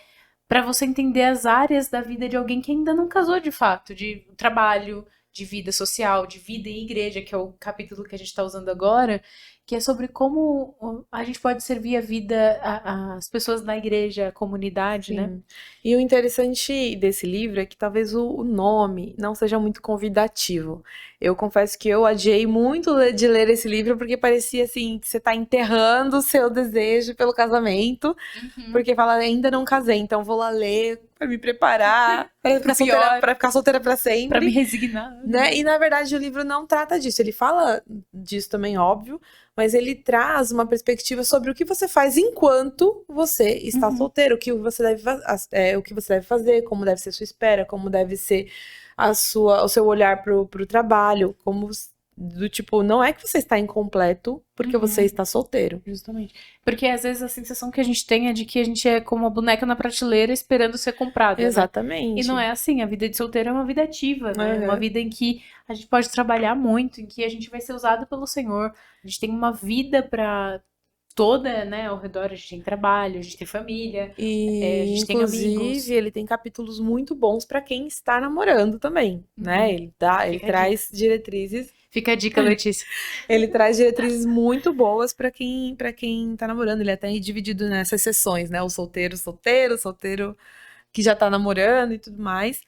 para 0.48 0.62
você 0.62 0.86
entender 0.86 1.24
as 1.24 1.44
áreas 1.44 1.88
da 1.88 2.00
vida 2.00 2.26
de 2.28 2.36
alguém 2.36 2.62
que 2.62 2.72
ainda 2.72 2.94
não 2.94 3.06
casou 3.06 3.38
de 3.38 3.50
fato, 3.52 3.94
de 3.94 4.26
trabalho, 4.38 5.06
de 5.30 5.44
vida 5.44 5.70
social, 5.70 6.26
de 6.26 6.38
vida 6.38 6.70
em 6.70 6.82
igreja, 6.84 7.20
que 7.20 7.34
é 7.34 7.38
o 7.38 7.52
capítulo 7.60 8.02
que 8.04 8.14
a 8.14 8.18
gente 8.18 8.28
está 8.28 8.42
usando 8.42 8.70
agora, 8.70 9.22
que 9.68 9.76
é 9.76 9.80
sobre 9.80 10.08
como 10.08 11.04
a 11.12 11.22
gente 11.24 11.38
pode 11.38 11.62
servir 11.62 11.98
a 11.98 12.00
vida, 12.00 12.58
as 12.62 13.28
pessoas 13.28 13.62
na 13.62 13.76
igreja, 13.76 14.28
a 14.28 14.32
comunidade, 14.32 15.12
né? 15.12 15.28
Sim. 15.28 15.42
E 15.84 15.94
o 15.94 16.00
interessante 16.00 16.96
desse 16.96 17.26
livro 17.26 17.60
é 17.60 17.66
que 17.66 17.76
talvez 17.76 18.14
o, 18.14 18.26
o 18.28 18.44
nome 18.44 19.14
não 19.18 19.34
seja 19.34 19.58
muito 19.58 19.82
convidativo. 19.82 20.82
Eu 21.20 21.34
confesso 21.34 21.76
que 21.76 21.88
eu 21.88 22.06
adiei 22.06 22.46
muito 22.46 22.94
de 23.12 23.26
ler 23.26 23.48
esse 23.50 23.66
livro 23.68 23.96
porque 23.96 24.16
parecia 24.16 24.62
assim 24.64 24.98
que 25.00 25.08
você 25.08 25.16
está 25.16 25.34
enterrando 25.34 26.18
o 26.18 26.22
seu 26.22 26.48
desejo 26.48 27.14
pelo 27.16 27.32
casamento, 27.32 28.16
Uhum. 28.56 28.70
porque 28.70 28.94
fala 28.94 29.14
ainda 29.14 29.50
não 29.50 29.64
casei, 29.64 29.98
então 29.98 30.22
vou 30.22 30.36
lá 30.36 30.50
ler 30.50 31.00
para 31.18 31.26
me 31.26 31.36
preparar 31.36 32.30
para 32.40 32.60
ficar 32.60 32.74
solteira, 32.76 33.20
para 33.20 33.34
ficar 33.34 33.50
solteira 33.50 33.80
para 33.80 33.96
sempre. 33.96 34.28
Pra 34.28 34.40
me 34.40 34.50
resignar. 34.50 35.10
né? 35.24 35.56
E 35.56 35.64
na 35.64 35.76
verdade 35.76 36.14
o 36.14 36.18
livro 36.18 36.44
não 36.44 36.64
trata 36.66 37.00
disso. 37.00 37.20
Ele 37.20 37.32
fala 37.32 37.82
disso 38.14 38.48
também, 38.48 38.78
óbvio, 38.78 39.20
mas 39.56 39.74
ele 39.74 39.96
traz 39.96 40.52
uma 40.52 40.64
perspectiva 40.66 41.24
sobre 41.24 41.50
o 41.50 41.54
que 41.54 41.64
você 41.64 41.88
faz 41.88 42.16
enquanto 42.16 43.04
você 43.08 43.50
está 43.54 43.88
Uhum. 43.88 43.96
solteiro, 43.96 44.36
o 44.36 44.38
que 44.38 44.52
você 44.52 44.82
deve, 44.84 45.02
é, 45.50 45.76
o 45.76 45.82
que 45.82 45.92
você 45.92 46.14
deve 46.14 46.26
fazer, 46.26 46.62
como 46.62 46.84
deve 46.84 47.00
ser 47.00 47.08
a 47.08 47.12
sua 47.12 47.24
espera, 47.24 47.64
como 47.64 47.90
deve 47.90 48.16
ser 48.16 48.48
a 48.98 49.14
sua, 49.14 49.62
o 49.64 49.68
seu 49.68 49.86
olhar 49.86 50.22
pro, 50.22 50.44
pro 50.46 50.66
trabalho, 50.66 51.34
como 51.44 51.70
do 52.20 52.48
tipo, 52.48 52.82
não 52.82 53.00
é 53.02 53.12
que 53.12 53.24
você 53.24 53.38
está 53.38 53.56
incompleto 53.60 54.42
porque 54.56 54.74
Uhum. 54.74 54.80
você 54.80 55.04
está 55.04 55.24
solteiro. 55.24 55.80
Justamente. 55.86 56.34
Porque 56.64 56.84
às 56.88 57.04
vezes 57.04 57.22
a 57.22 57.28
sensação 57.28 57.70
que 57.70 57.80
a 57.80 57.84
gente 57.84 58.04
tem 58.04 58.26
é 58.28 58.32
de 58.32 58.44
que 58.44 58.58
a 58.58 58.64
gente 58.64 58.88
é 58.88 59.00
como 59.00 59.22
uma 59.22 59.30
boneca 59.30 59.64
na 59.64 59.76
prateleira 59.76 60.32
esperando 60.32 60.76
ser 60.76 60.94
comprada. 60.94 61.40
né? 61.40 61.46
Exatamente. 61.46 62.20
E 62.20 62.26
não 62.26 62.36
é 62.36 62.50
assim. 62.50 62.82
A 62.82 62.86
vida 62.86 63.08
de 63.08 63.16
solteiro 63.16 63.50
é 63.50 63.52
uma 63.52 63.64
vida 63.64 63.84
ativa, 63.84 64.32
né? 64.36 64.54
Uhum. 64.58 64.64
Uma 64.64 64.74
vida 64.76 64.98
em 64.98 65.08
que 65.08 65.44
a 65.68 65.74
gente 65.74 65.86
pode 65.86 66.10
trabalhar 66.10 66.56
muito, 66.56 67.00
em 67.00 67.06
que 67.06 67.24
a 67.24 67.28
gente 67.28 67.48
vai 67.50 67.60
ser 67.60 67.72
usado 67.72 68.04
pelo 68.04 68.26
Senhor. 68.26 68.72
A 69.04 69.06
gente 69.06 69.20
tem 69.20 69.30
uma 69.30 69.52
vida 69.52 70.02
pra 70.02 70.60
toda, 71.18 71.64
né? 71.64 71.86
Ao 71.86 71.98
redor. 71.98 72.26
A 72.32 72.34
gente 72.34 72.50
tem 72.50 72.62
trabalho, 72.62 73.18
a 73.18 73.22
gente 73.22 73.36
tem 73.36 73.46
família. 73.46 74.14
E, 74.16 74.60
É, 74.60 74.82
a 74.82 74.86
gente 74.86 75.06
tem 75.06 75.20
inclusive, 75.20 75.22
amigos. 75.22 75.88
ele 75.92 76.10
tem 76.10 76.26
capítulos 76.26 76.80
muito 76.80 77.14
bons 77.14 77.44
para 77.44 77.60
quem 77.62 77.86
está 77.86 78.20
namorando 78.20 78.78
também, 78.78 79.24
né? 79.36 79.68
Uhum. 79.68 79.72
Ele 79.72 79.94
dá, 79.98 80.26
ele 80.28 80.40
Fica 80.40 80.46
traz 80.46 80.88
diretrizes 80.92 81.72
Fica 81.90 82.12
a 82.12 82.14
dica, 82.14 82.42
Letícia. 82.42 82.86
Ele 83.28 83.48
traz 83.48 83.76
diretrizes 83.78 84.26
muito 84.26 84.72
boas 84.72 85.12
pra 85.12 85.30
quem 85.30 85.74
para 85.76 85.92
quem 85.92 86.36
tá 86.36 86.46
namorando. 86.46 86.80
Ele 86.82 86.90
é 86.90 86.94
até 86.94 87.10
dividido 87.18 87.68
nessas 87.68 88.02
sessões, 88.02 88.50
né? 88.50 88.62
O 88.62 88.68
solteiro, 88.70 89.16
solteiro, 89.16 89.78
solteiro 89.78 90.36
que 90.92 91.02
já 91.02 91.14
tá 91.16 91.30
namorando 91.30 91.92
e 91.94 91.98
tudo 91.98 92.22
mais. 92.22 92.62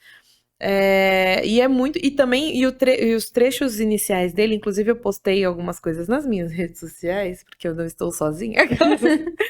É, 0.60 1.44
e 1.46 1.60
é 1.60 1.66
muito. 1.66 1.98
E 2.04 2.10
também, 2.10 2.62
e, 2.62 2.70
tre- 2.72 3.02
e 3.02 3.14
os 3.14 3.30
trechos 3.30 3.80
iniciais 3.80 4.32
dele, 4.34 4.54
inclusive 4.54 4.90
eu 4.90 4.96
postei 4.96 5.42
algumas 5.44 5.80
coisas 5.80 6.06
nas 6.06 6.26
minhas 6.26 6.52
redes 6.52 6.78
sociais, 6.80 7.42
porque 7.42 7.66
eu 7.66 7.74
não 7.74 7.84
estou 7.86 8.12
sozinha. 8.12 8.60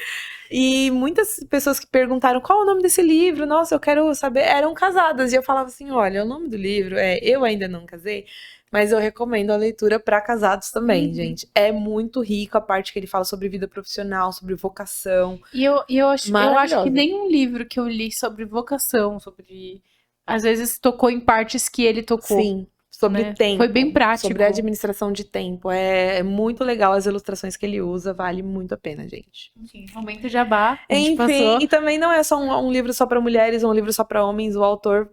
E 0.49 0.91
muitas 0.91 1.39
pessoas 1.49 1.79
que 1.79 1.87
perguntaram 1.87 2.41
qual 2.41 2.59
é 2.59 2.63
o 2.63 2.65
nome 2.65 2.81
desse 2.81 3.01
livro, 3.01 3.45
nossa, 3.45 3.73
eu 3.73 3.79
quero 3.79 4.13
saber, 4.13 4.41
eram 4.41 4.73
casadas. 4.73 5.31
E 5.31 5.35
eu 5.37 5.43
falava 5.43 5.69
assim: 5.69 5.91
olha, 5.91 6.23
o 6.23 6.27
nome 6.27 6.49
do 6.49 6.57
livro 6.57 6.97
é 6.97 7.17
Eu 7.21 7.43
Ainda 7.45 7.67
Não 7.69 7.85
Casei, 7.85 8.25
mas 8.71 8.91
eu 8.91 8.99
recomendo 8.99 9.51
a 9.51 9.55
leitura 9.55 9.99
para 9.99 10.19
casados 10.19 10.69
também, 10.69 11.07
Uhum. 11.07 11.13
gente. 11.13 11.47
É 11.55 11.71
muito 11.71 12.21
rico 12.21 12.57
a 12.57 12.61
parte 12.61 12.91
que 12.91 12.99
ele 12.99 13.07
fala 13.07 13.23
sobre 13.23 13.47
vida 13.47 13.67
profissional, 13.67 14.33
sobre 14.33 14.53
vocação. 14.55 15.39
E 15.53 15.63
eu, 15.63 15.83
e 15.87 15.97
eu, 15.97 16.07
acho, 16.07 16.29
eu 16.35 16.57
acho 16.57 16.83
que 16.83 16.89
nenhum 16.89 17.29
livro 17.29 17.65
que 17.65 17.79
eu 17.79 17.87
li 17.87 18.11
sobre 18.11 18.43
vocação, 18.43 19.19
sobre. 19.19 19.81
Às 20.25 20.43
vezes 20.43 20.77
tocou 20.79 21.09
em 21.09 21.19
partes 21.19 21.67
que 21.69 21.83
ele 21.83 22.03
tocou. 22.03 22.41
Sim, 22.41 22.67
sobre 22.89 23.23
né? 23.23 23.33
tempo. 23.33 23.57
Foi 23.57 23.67
bem 23.67 23.91
prático. 23.91 24.27
Sobre 24.27 24.43
a 24.43 24.47
administração 24.47 25.11
de 25.11 25.23
tempo. 25.23 25.71
É, 25.71 26.19
é 26.19 26.23
muito 26.23 26.63
legal 26.63 26.93
as 26.93 27.05
ilustrações 27.07 27.57
que 27.57 27.65
ele 27.65 27.81
usa, 27.81 28.13
vale 28.13 28.43
muito 28.43 28.73
a 28.73 28.77
pena, 28.77 29.07
gente. 29.07 29.51
Enfim, 29.59 29.85
momento 29.93 30.29
jabá. 30.29 30.79
A 30.89 30.93
gente 30.93 31.07
Enfim, 31.13 31.17
passou. 31.17 31.61
e 31.61 31.67
também 31.67 31.97
não 31.97 32.11
é 32.11 32.21
só 32.21 32.37
um, 32.39 32.67
um 32.67 32.71
livro 32.71 32.93
só 32.93 33.05
para 33.07 33.19
mulheres, 33.19 33.63
um 33.63 33.73
livro 33.73 33.91
só 33.91 34.03
para 34.03 34.23
homens. 34.23 34.55
O 34.55 34.63
autor, 34.63 35.09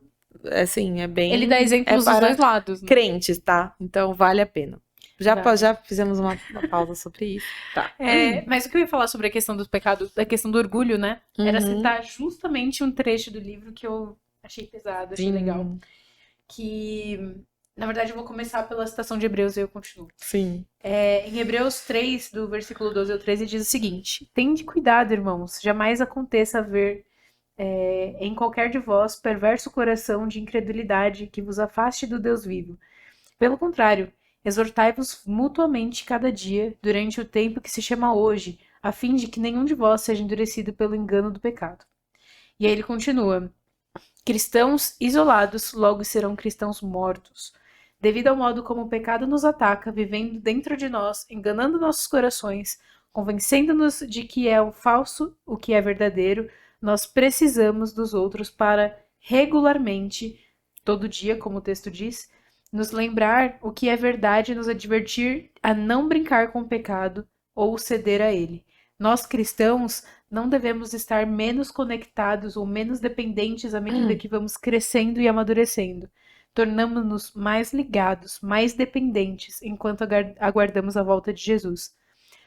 assim, 0.52 1.00
é 1.00 1.06
bem. 1.08 1.32
Ele 1.32 1.46
dá 1.46 1.60
exemplos 1.60 1.92
é 1.92 1.96
dos 1.96 2.04
para 2.04 2.26
dois 2.26 2.36
lados. 2.38 2.82
né? 2.82 2.88
crentes, 2.88 3.38
tá? 3.38 3.74
Então 3.80 4.12
vale 4.12 4.42
a 4.42 4.46
pena. 4.46 4.78
Já, 5.20 5.34
pa- 5.36 5.56
já 5.56 5.74
fizemos 5.74 6.20
uma, 6.20 6.38
uma 6.50 6.68
pausa 6.68 6.94
sobre 6.94 7.24
isso. 7.36 7.46
Tá. 7.74 7.90
É, 7.98 8.44
mas 8.46 8.66
o 8.66 8.70
que 8.70 8.76
eu 8.76 8.82
ia 8.82 8.86
falar 8.86 9.08
sobre 9.08 9.26
a 9.26 9.30
questão 9.30 9.56
do 9.56 9.68
pecado, 9.68 10.08
da 10.14 10.24
questão 10.24 10.48
do 10.50 10.58
orgulho, 10.58 10.96
né? 10.98 11.20
Era 11.36 11.58
Uhum. 11.60 11.76
citar 11.78 12.04
justamente 12.04 12.84
um 12.84 12.92
trecho 12.92 13.30
do 13.32 13.40
livro 13.40 13.72
que 13.72 13.84
eu 13.86 14.16
achei 14.48 14.66
pesado, 14.66 15.14
achei 15.14 15.26
Sim, 15.26 15.32
legal. 15.32 15.78
Que, 16.48 17.36
na 17.76 17.86
verdade, 17.86 18.10
eu 18.10 18.16
vou 18.16 18.24
começar 18.24 18.62
pela 18.64 18.86
citação 18.86 19.18
de 19.18 19.26
Hebreus 19.26 19.56
e 19.56 19.60
eu 19.60 19.68
continuo. 19.68 20.08
Sim. 20.16 20.66
É, 20.80 21.28
em 21.28 21.38
Hebreus 21.38 21.82
3, 21.82 22.32
do 22.32 22.48
versículo 22.48 22.92
12 22.92 23.12
ao 23.12 23.18
13, 23.18 23.46
diz 23.46 23.62
o 23.62 23.70
seguinte: 23.70 24.28
Tende 24.34 24.64
cuidado, 24.64 25.12
irmãos, 25.12 25.60
jamais 25.62 26.00
aconteça 26.00 26.58
haver 26.58 27.04
é, 27.56 28.16
em 28.20 28.34
qualquer 28.34 28.70
de 28.70 28.78
vós 28.78 29.16
perverso 29.16 29.70
coração 29.70 30.26
de 30.26 30.40
incredulidade 30.40 31.26
que 31.26 31.42
vos 31.42 31.58
afaste 31.58 32.06
do 32.06 32.18
Deus 32.18 32.44
vivo. 32.44 32.78
Pelo 33.38 33.58
contrário, 33.58 34.12
exortai-vos 34.44 35.22
mutuamente 35.26 36.04
cada 36.04 36.32
dia, 36.32 36.76
durante 36.82 37.20
o 37.20 37.24
tempo 37.24 37.60
que 37.60 37.70
se 37.70 37.82
chama 37.82 38.14
hoje, 38.14 38.58
a 38.82 38.92
fim 38.92 39.14
de 39.14 39.28
que 39.28 39.40
nenhum 39.40 39.64
de 39.64 39.74
vós 39.74 40.02
seja 40.02 40.22
endurecido 40.22 40.72
pelo 40.72 40.94
engano 40.94 41.30
do 41.30 41.40
pecado. 41.40 41.84
E 42.58 42.66
aí 42.66 42.72
ele 42.72 42.82
continua: 42.82 43.52
Cristãos 44.24 44.94
isolados 45.00 45.72
logo 45.72 46.04
serão 46.04 46.36
cristãos 46.36 46.82
mortos. 46.82 47.52
Devido 48.00 48.28
ao 48.28 48.36
modo 48.36 48.62
como 48.62 48.82
o 48.82 48.88
pecado 48.88 49.26
nos 49.26 49.44
ataca, 49.44 49.90
vivendo 49.90 50.40
dentro 50.40 50.76
de 50.76 50.88
nós, 50.88 51.26
enganando 51.28 51.80
nossos 51.80 52.06
corações, 52.06 52.78
convencendo-nos 53.12 54.04
de 54.08 54.24
que 54.24 54.48
é 54.48 54.60
o 54.62 54.70
falso 54.70 55.36
o 55.44 55.56
que 55.56 55.74
é 55.74 55.80
verdadeiro, 55.80 56.48
nós 56.80 57.06
precisamos 57.06 57.92
dos 57.92 58.14
outros 58.14 58.50
para 58.50 58.96
regularmente, 59.18 60.38
todo 60.84 61.08
dia, 61.08 61.36
como 61.36 61.58
o 61.58 61.60
texto 61.60 61.90
diz, 61.90 62.30
nos 62.72 62.92
lembrar 62.92 63.58
o 63.60 63.72
que 63.72 63.88
é 63.88 63.96
verdade 63.96 64.52
e 64.52 64.54
nos 64.54 64.68
advertir 64.68 65.50
a 65.62 65.74
não 65.74 66.06
brincar 66.06 66.52
com 66.52 66.60
o 66.60 66.68
pecado 66.68 67.26
ou 67.54 67.76
ceder 67.78 68.22
a 68.22 68.32
ele. 68.32 68.64
Nós 68.98 69.26
cristãos 69.26 70.04
não 70.30 70.48
devemos 70.48 70.92
estar 70.92 71.26
menos 71.26 71.70
conectados 71.70 72.56
ou 72.56 72.66
menos 72.66 73.00
dependentes 73.00 73.74
à 73.74 73.80
medida 73.80 74.14
que 74.16 74.28
vamos 74.28 74.56
crescendo 74.56 75.20
e 75.20 75.28
amadurecendo. 75.28 76.08
Tornamos-nos 76.54 77.32
mais 77.32 77.72
ligados, 77.72 78.40
mais 78.40 78.74
dependentes 78.74 79.62
enquanto 79.62 80.04
aguardamos 80.38 80.96
a 80.96 81.02
volta 81.02 81.32
de 81.32 81.42
Jesus. 81.42 81.94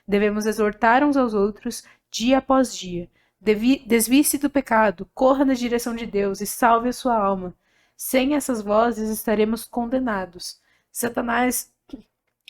Devemos 0.08 0.46
exortar 0.46 1.04
uns 1.04 1.16
aos 1.16 1.34
outros 1.34 1.84
dia 2.10 2.40
após 2.40 2.76
dia, 2.76 3.10
Desvie-se 3.42 4.38
do 4.38 4.52
pecado, 4.52 5.10
corra 5.16 5.44
na 5.44 5.56
direção 5.56 5.96
de 5.96 6.06
Deus 6.06 6.42
e 6.42 6.46
salve 6.46 6.90
a 6.90 6.94
sua 6.94 7.18
alma. 7.18 7.56
Sem 7.98 8.36
essas 8.36 8.62
vozes 8.62 9.10
estaremos 9.10 9.66
condenados. 9.66 10.62
Satanás 10.92 11.72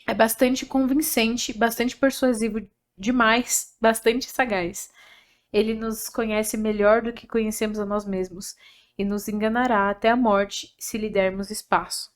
é 0.06 0.12
bastante 0.12 0.66
convincente, 0.66 1.56
bastante 1.56 1.96
persuasivo 1.96 2.60
demais, 2.98 3.74
bastante 3.80 4.30
sagaz. 4.30 4.90
Ele 5.52 5.74
nos 5.74 6.08
conhece 6.08 6.56
melhor 6.56 7.02
do 7.02 7.12
que 7.12 7.26
conhecemos 7.26 7.78
a 7.78 7.86
nós 7.86 8.04
mesmos 8.06 8.54
e 8.98 9.04
nos 9.04 9.28
enganará 9.28 9.90
até 9.90 10.10
a 10.10 10.16
morte 10.16 10.74
se 10.78 10.98
lhe 10.98 11.10
dermos 11.10 11.50
espaço. 11.50 12.10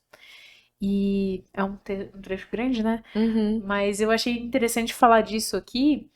E 0.81 1.45
é 1.55 1.65
um, 1.65 1.79
um 2.15 2.21
trecho 2.23 2.49
grande, 2.51 2.83
né? 2.83 3.03
Uhum. 3.15 3.63
Mas 3.65 4.01
eu 4.01 4.11
achei 4.11 4.39
interessante 4.39 4.93
falar 4.95 5.23
disso 5.23 5.57
aqui, 5.57 6.11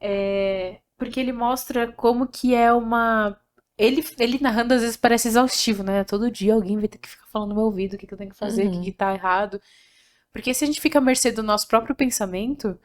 é, 0.00 0.80
porque 0.98 1.20
ele 1.20 1.32
mostra 1.32 1.92
como 1.92 2.26
que 2.28 2.54
é 2.54 2.72
uma. 2.72 3.38
Ele, 3.78 4.04
ele 4.18 4.38
narrando 4.40 4.74
às 4.74 4.82
vezes 4.82 4.96
parece 4.96 5.28
exaustivo, 5.28 5.82
né? 5.82 6.04
Todo 6.04 6.30
dia 6.30 6.54
alguém 6.54 6.78
vai 6.78 6.88
ter 6.88 6.98
que 6.98 7.08
ficar 7.08 7.26
falando 7.28 7.50
no 7.50 7.56
meu 7.56 7.64
ouvido 7.66 7.94
o 7.94 7.98
que, 7.98 8.06
que 8.06 8.14
eu 8.14 8.18
tenho 8.18 8.30
que 8.30 8.36
fazer, 8.38 8.68
o 8.68 8.70
que, 8.70 8.78
Uhum. 8.78 8.82
que 8.82 8.92
tá 8.92 9.14
errado. 9.14 9.60
Porque 10.32 10.54
se 10.54 10.64
a 10.64 10.66
gente 10.66 10.80
fica 10.80 10.98
à 10.98 11.02
mercê 11.02 11.32
do 11.32 11.42
nosso 11.42 11.68
próprio 11.68 11.94
pensamento, 11.94 12.78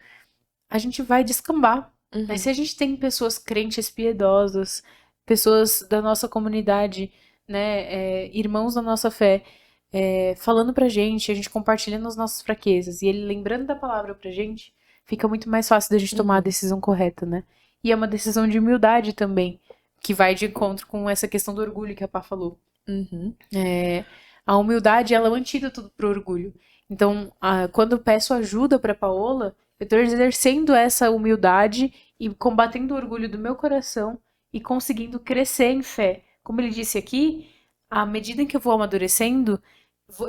a 0.70 0.78
gente 0.80 1.02
vai 1.04 1.24
descambar. 1.24 1.94
Uhum. 2.14 2.26
Mas 2.28 2.42
se 2.42 2.50
a 2.50 2.54
gente 2.54 2.76
tem 2.76 2.96
pessoas 2.96 3.38
crentes 3.38 3.90
piedosas, 3.90 4.84
pessoas 5.26 5.82
da 5.90 6.02
nossa 6.02 6.28
comunidade, 6.28 7.12
né, 7.48 8.26
é, 8.26 8.38
irmãos 8.38 8.76
da 8.76 8.82
nossa 8.82 9.12
fé, 9.12 9.44
é, 9.92 10.36
falando 10.38 10.74
pra 10.74 10.88
gente, 10.90 11.32
a 11.32 11.36
gente 11.36 11.50
compartilhando 11.50 12.08
as 12.08 12.16
nossas 12.16 12.42
fraquezas 12.42 13.02
e 13.02 13.08
ele 13.08 13.26
lembrando 13.26 13.66
da 13.68 13.76
palavra 13.76 14.14
pra 14.16 14.32
gente, 14.32 14.74
fica 15.06 15.28
muito 15.28 15.50
mais 15.50 15.68
fácil 15.68 15.92
da 15.92 15.98
gente 15.98 16.16
tomar 16.16 16.38
a 16.38 16.42
Uhum. 16.42 16.44
decisão 16.44 16.80
correta, 16.82 17.26
né? 17.26 17.44
E 17.84 17.92
é 17.92 17.96
uma 17.96 18.08
decisão 18.08 18.48
de 18.48 18.60
humildade 18.60 19.14
também, 19.14 19.60
que 20.02 20.14
vai 20.14 20.36
de 20.36 20.46
encontro 20.46 20.86
com 20.88 21.10
essa 21.10 21.28
questão 21.28 21.54
do 21.56 21.62
orgulho 21.62 21.96
que 21.96 22.04
a 22.04 22.08
Pá 22.08 22.22
falou. 22.22 22.60
Uhum. 22.88 23.36
É, 23.54 24.06
a 24.46 24.58
humildade, 24.58 25.14
ela 25.14 25.28
é 25.28 25.32
um 25.32 25.36
antídoto 25.36 25.92
pro 25.98 26.10
orgulho. 26.10 26.54
Então, 26.90 27.32
a- 27.40 27.68
quando 27.68 27.94
eu 27.94 28.00
peço 28.00 28.34
ajuda 28.34 28.80
para 28.80 28.96
Paola, 28.96 29.56
eu 29.80 29.84
estou 29.84 30.00
exercendo 30.00 30.74
essa 30.74 31.10
humildade 31.12 31.94
e 32.20 32.30
combatendo 32.30 32.94
o 32.94 32.98
orgulho 32.98 33.30
do 33.30 33.38
meu 33.38 33.56
coração 33.56 34.20
e 34.52 34.60
conseguindo 34.60 35.20
crescer 35.20 35.72
em 35.72 35.82
fé. 35.84 36.24
Como 36.44 36.60
ele 36.62 36.70
disse 36.70 36.98
aqui, 36.98 37.50
à 37.90 38.06
medida 38.06 38.42
em 38.42 38.48
que 38.48 38.56
eu 38.58 38.62
vou 38.62 38.74
amadurecendo, 38.74 39.62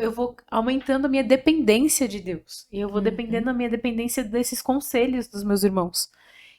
eu 0.00 0.12
vou 0.12 0.36
aumentando 0.50 1.06
a 1.06 1.08
minha 1.08 1.24
dependência 1.24 2.06
de 2.06 2.20
Deus. 2.20 2.66
E 2.70 2.78
eu 2.80 2.88
vou 2.88 2.98
Uhum. 2.98 3.04
dependendo 3.04 3.46
da 3.46 3.52
minha 3.54 3.70
dependência 3.70 4.22
desses 4.22 4.60
conselhos 4.60 5.26
dos 5.28 5.42
meus 5.42 5.64
irmãos. 5.64 6.10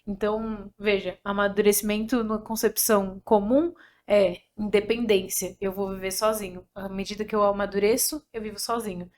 Então, 0.08 0.72
veja, 0.80 1.18
amadurecimento 1.24 2.24
na 2.24 2.38
concepção 2.40 3.22
comum 3.24 3.74
é 4.08 4.42
independência. 4.58 5.56
Eu 5.62 5.72
vou 5.72 5.92
viver 5.94 6.12
sozinho. 6.12 6.66
À 6.76 6.90
medida 6.90 7.24
que 7.26 7.36
eu 7.36 7.44
amadureço, 7.44 8.24
eu 8.34 8.42
vivo 8.42 8.60
sozinho. 8.60 9.10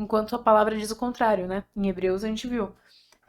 Enquanto 0.00 0.34
a 0.34 0.38
palavra 0.38 0.76
diz 0.76 0.90
o 0.90 0.96
contrário, 0.96 1.46
né? 1.46 1.64
Em 1.76 1.88
Hebreus 1.88 2.24
a 2.24 2.28
gente 2.28 2.46
viu. 2.48 2.72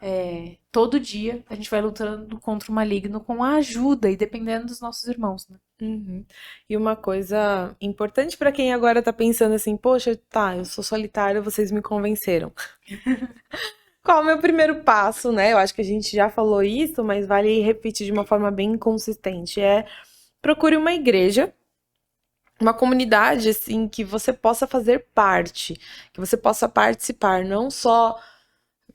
é, 0.02 0.58
todo 0.72 1.00
dia 1.00 1.44
a 1.50 1.56
gente 1.56 1.70
vai 1.70 1.82
lutando 1.82 2.40
contra 2.40 2.72
o 2.72 2.74
maligno 2.74 3.20
com 3.22 3.44
a 3.44 3.56
ajuda 3.58 4.10
e 4.10 4.18
dependendo 4.18 4.66
dos 4.66 4.82
nossos 4.82 5.08
irmãos, 5.08 5.48
né? 5.48 5.58
Uhum. 5.82 6.26
E 6.70 6.76
uma 6.78 6.96
coisa 6.96 7.76
importante 7.82 8.38
pra 8.38 8.52
quem 8.52 8.74
agora 8.74 9.02
tá 9.04 9.14
pensando 9.14 9.54
assim, 9.56 9.78
poxa, 9.78 10.20
tá, 10.30 10.58
eu 10.58 10.66
sou 10.66 10.84
solitária, 10.84 11.42
vocês 11.42 11.72
me 11.72 11.82
convenceram. 11.82 12.52
Qual 14.04 14.20
é 14.20 14.22
o 14.22 14.26
meu 14.26 14.40
primeiro 14.40 14.84
passo, 14.84 15.32
né? 15.32 15.54
Eu 15.54 15.58
acho 15.60 15.76
que 15.76 15.82
a 15.82 15.86
gente 15.86 16.16
já 16.16 16.30
falou 16.30 16.64
isso, 16.64 17.04
mas 17.04 17.28
vale 17.28 17.62
repetir 17.62 18.06
de 18.06 18.12
uma 18.12 18.26
forma 18.26 18.50
bem 18.50 18.78
consistente. 18.78 19.62
É 19.62 19.86
procure 20.42 20.76
uma 20.78 20.94
igreja, 20.94 21.54
uma 22.62 22.74
comunidade, 22.74 23.50
assim, 23.50 23.88
que 23.88 24.04
você 24.04 24.34
possa 24.34 24.68
fazer 24.68 25.08
parte, 25.14 25.76
que 26.14 26.20
você 26.20 26.38
possa 26.38 26.70
participar, 26.70 27.44
não 27.46 27.70
só 27.72 28.20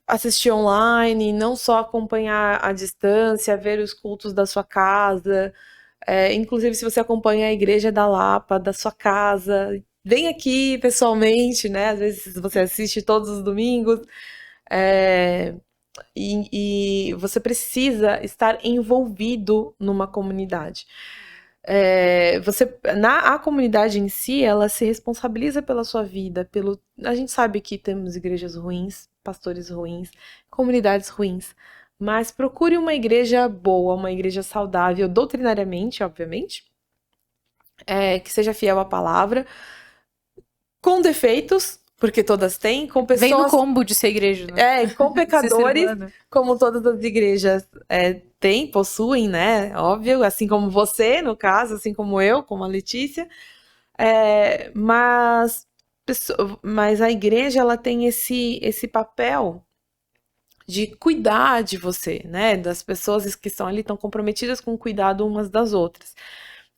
assistir 0.06 0.50
online, 0.52 1.32
não 1.32 1.56
só 1.56 1.78
acompanhar 1.80 2.64
à 2.64 2.72
distância, 2.72 3.56
ver 3.56 3.80
os 3.80 3.92
cultos 3.94 4.32
da 4.32 4.46
sua 4.46 4.64
casa. 4.64 5.52
É, 6.06 6.32
inclusive, 6.34 6.74
se 6.76 6.84
você 6.84 7.00
acompanha 7.00 7.48
a 7.48 7.52
igreja 7.52 7.92
da 7.92 8.06
Lapa, 8.08 8.58
da 8.58 8.72
sua 8.72 8.92
casa, 8.92 9.82
vem 10.04 10.28
aqui 10.28 10.78
pessoalmente, 10.78 11.68
né? 11.68 11.90
Às 11.90 11.98
vezes 12.00 12.34
você 12.36 12.60
assiste 12.60 13.02
todos 13.02 13.28
os 13.30 13.42
domingos. 13.44 14.00
É, 14.70 15.54
e, 16.16 17.10
e 17.10 17.14
você 17.14 17.40
precisa 17.40 18.22
estar 18.24 18.64
envolvido 18.64 19.74
numa 19.78 20.06
comunidade. 20.06 20.86
É, 21.68 22.38
você, 22.40 22.78
na 22.96 23.34
a 23.34 23.38
comunidade 23.38 23.98
em 23.98 24.08
si, 24.08 24.42
ela 24.44 24.68
se 24.68 24.84
responsabiliza 24.84 25.60
pela 25.62 25.84
sua 25.84 26.04
vida, 26.04 26.44
pelo, 26.44 26.80
a 27.04 27.14
gente 27.14 27.32
sabe 27.32 27.60
que 27.60 27.76
temos 27.76 28.14
igrejas 28.16 28.54
ruins, 28.54 29.08
pastores 29.24 29.68
ruins, 29.70 30.10
comunidades 30.48 31.08
ruins, 31.08 31.56
mas 31.98 32.30
procure 32.30 32.76
uma 32.78 32.94
igreja 32.94 33.48
boa, 33.48 33.94
uma 33.94 34.12
igreja 34.12 34.42
saudável, 34.42 35.08
doutrinariamente, 35.08 36.04
obviamente, 36.04 36.64
é, 37.86 38.20
que 38.20 38.30
seja 38.32 38.54
fiel 38.54 38.78
à 38.78 38.84
palavra, 38.84 39.46
com 40.80 41.00
defeitos, 41.00 41.80
porque 41.96 42.22
todas 42.22 42.58
têm, 42.58 42.86
com 42.86 43.06
Vem 43.06 43.30
no 43.30 43.36
pessoas, 43.38 43.50
combo 43.50 43.82
de 43.82 43.94
ser 43.94 44.08
igreja, 44.08 44.46
né? 44.46 44.82
é, 44.82 44.86
com 44.94 45.12
pecadores, 45.12 45.88
como 46.28 46.58
todas 46.58 46.84
as 46.84 47.02
igrejas 47.02 47.66
é, 47.88 48.20
têm, 48.38 48.70
possuem, 48.70 49.28
né? 49.28 49.76
Óbvio, 49.76 50.22
assim 50.22 50.46
como 50.46 50.70
você, 50.70 51.22
no 51.22 51.36
caso, 51.36 51.74
assim 51.74 51.94
como 51.94 52.20
eu, 52.20 52.42
como 52.42 52.64
a 52.64 52.66
Letícia. 52.66 53.28
É, 53.98 54.70
mas, 54.74 55.66
mas 56.62 57.00
a 57.00 57.10
igreja 57.10 57.60
ela 57.60 57.78
tem 57.78 58.06
esse, 58.06 58.60
esse 58.62 58.86
papel 58.86 59.64
de 60.68 60.88
cuidar 60.96 61.62
de 61.62 61.78
você, 61.78 62.22
né? 62.26 62.56
Das 62.56 62.82
pessoas 62.82 63.34
que 63.34 63.48
estão 63.48 63.66
ali, 63.66 63.80
estão 63.80 63.96
comprometidas 63.96 64.60
com 64.60 64.74
o 64.74 64.78
cuidado 64.78 65.26
umas 65.26 65.48
das 65.48 65.72
outras. 65.72 66.14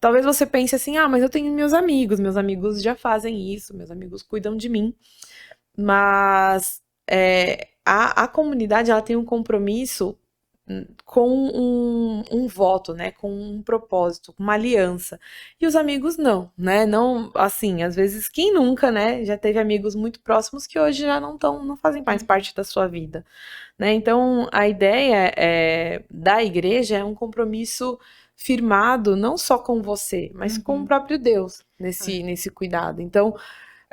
Talvez 0.01 0.25
você 0.25 0.47
pense 0.47 0.75
assim, 0.77 0.97
ah, 0.97 1.09
mas 1.09 1.23
eu 1.23 1.29
tenho 1.31 1.53
meus 1.53 1.73
amigos, 1.73 2.21
meus 2.21 2.37
amigos 2.37 2.81
já 2.83 2.95
fazem 2.95 3.53
isso, 3.53 3.77
meus 3.77 3.91
amigos 3.91 4.23
cuidam 4.23 4.57
de 4.57 4.69
mim. 4.69 4.95
Mas 5.77 6.83
é, 7.09 7.69
a, 7.85 8.25
a 8.25 8.29
comunidade 8.29 8.91
ela 8.91 9.03
tem 9.03 9.17
um 9.17 9.25
compromisso 9.25 10.19
hum, 10.69 10.87
com 11.05 11.29
um, 11.31 12.25
um 12.31 12.47
voto, 12.49 12.95
né? 12.95 13.13
Com 13.13 13.31
um 13.33 13.63
propósito, 13.63 14.35
uma 14.39 14.55
aliança. 14.55 15.21
E 15.61 15.67
os 15.67 15.77
amigos 15.77 16.17
não, 16.17 16.53
né? 16.57 16.87
Não, 16.87 17.31
assim, 17.35 17.83
às 17.83 17.97
vezes 17.97 18.29
quem 18.29 18.53
nunca, 18.53 18.91
né? 18.93 19.25
Já 19.25 19.37
teve 19.39 19.59
amigos 19.59 19.95
muito 19.95 20.21
próximos 20.21 20.67
que 20.67 20.79
hoje 20.79 21.03
já 21.03 21.21
não 21.21 21.35
estão, 21.35 21.65
não 21.65 21.77
fazem 21.77 22.03
mais 22.05 22.23
parte 22.23 22.55
da 22.55 22.65
sua 22.65 22.87
vida, 22.87 23.25
né? 23.79 23.93
Então 23.95 24.49
a 24.53 24.69
ideia 24.69 25.33
é, 25.37 26.05
da 26.11 26.43
igreja 26.45 26.99
é 26.99 27.05
um 27.05 27.15
compromisso 27.15 27.99
firmado 28.39 29.17
não 29.17 29.37
só 29.37 29.59
com 29.59 29.83
você, 29.83 30.31
mas 30.35 30.57
com 30.57 30.77
Uhum. 30.77 30.85
o 30.85 30.87
próprio 30.87 31.19
Deus 31.19 31.63
nesse, 31.79 32.23
nesse 32.23 32.49
cuidado. 32.51 33.03
Então 33.03 33.35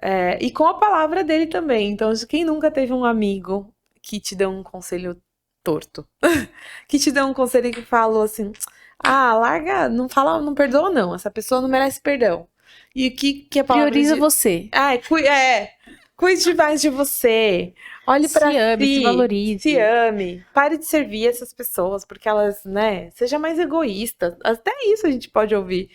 é, 0.01 0.37
e 0.41 0.51
com 0.51 0.67
a 0.67 0.75
palavra 0.75 1.23
dele 1.23 1.47
também. 1.47 1.89
Então, 1.91 2.11
quem 2.29 2.45
nunca 2.45 2.69
teve 2.71 2.93
um 2.93 3.05
amigo 3.05 3.73
que 4.01 4.19
te 4.19 4.35
deu 4.35 4.49
um 4.51 4.63
conselho 4.63 5.19
torto? 5.63 6.07
Que 6.87 6.99
te 6.99 7.11
deu 7.11 7.25
um 7.25 7.33
conselho 7.33 7.71
que 7.71 7.81
falou 7.81 8.21
assim: 8.23 8.51
ah, 8.99 9.33
larga, 9.35 9.89
não 9.89 10.07
fala, 10.09 10.41
não 10.41 10.53
perdoa, 10.53 10.89
não. 10.89 11.15
Essa 11.15 11.31
pessoa 11.31 11.61
não 11.61 11.69
merece 11.69 11.99
perdão. 12.01 12.47
E 12.95 13.07
o 13.07 13.15
que, 13.15 13.33
que 13.49 13.59
a 13.59 13.63
palavra 13.63 13.89
Prioriza 13.89 14.15
de... 14.15 14.19
você. 14.19 14.69
Ai, 14.71 15.01
cui- 15.07 15.25
é, 15.27 15.71
cuide 16.15 16.53
mais 16.53 16.81
de 16.81 16.89
você. 16.89 17.73
Olhe 18.07 18.27
Se 18.27 18.33
pra 18.33 18.49
ame, 18.73 18.87
si. 18.87 18.95
se 18.95 18.99
valorize. 18.99 19.59
Se 19.59 19.77
ame. 19.79 20.45
Pare 20.53 20.77
de 20.77 20.85
servir 20.85 21.27
essas 21.27 21.53
pessoas, 21.53 22.05
porque 22.05 22.29
elas, 22.29 22.63
né, 22.65 23.11
seja 23.11 23.39
mais 23.39 23.59
egoísta. 23.59 24.37
Até 24.43 24.71
isso 24.85 25.07
a 25.07 25.11
gente 25.11 25.29
pode 25.29 25.55
ouvir 25.55 25.89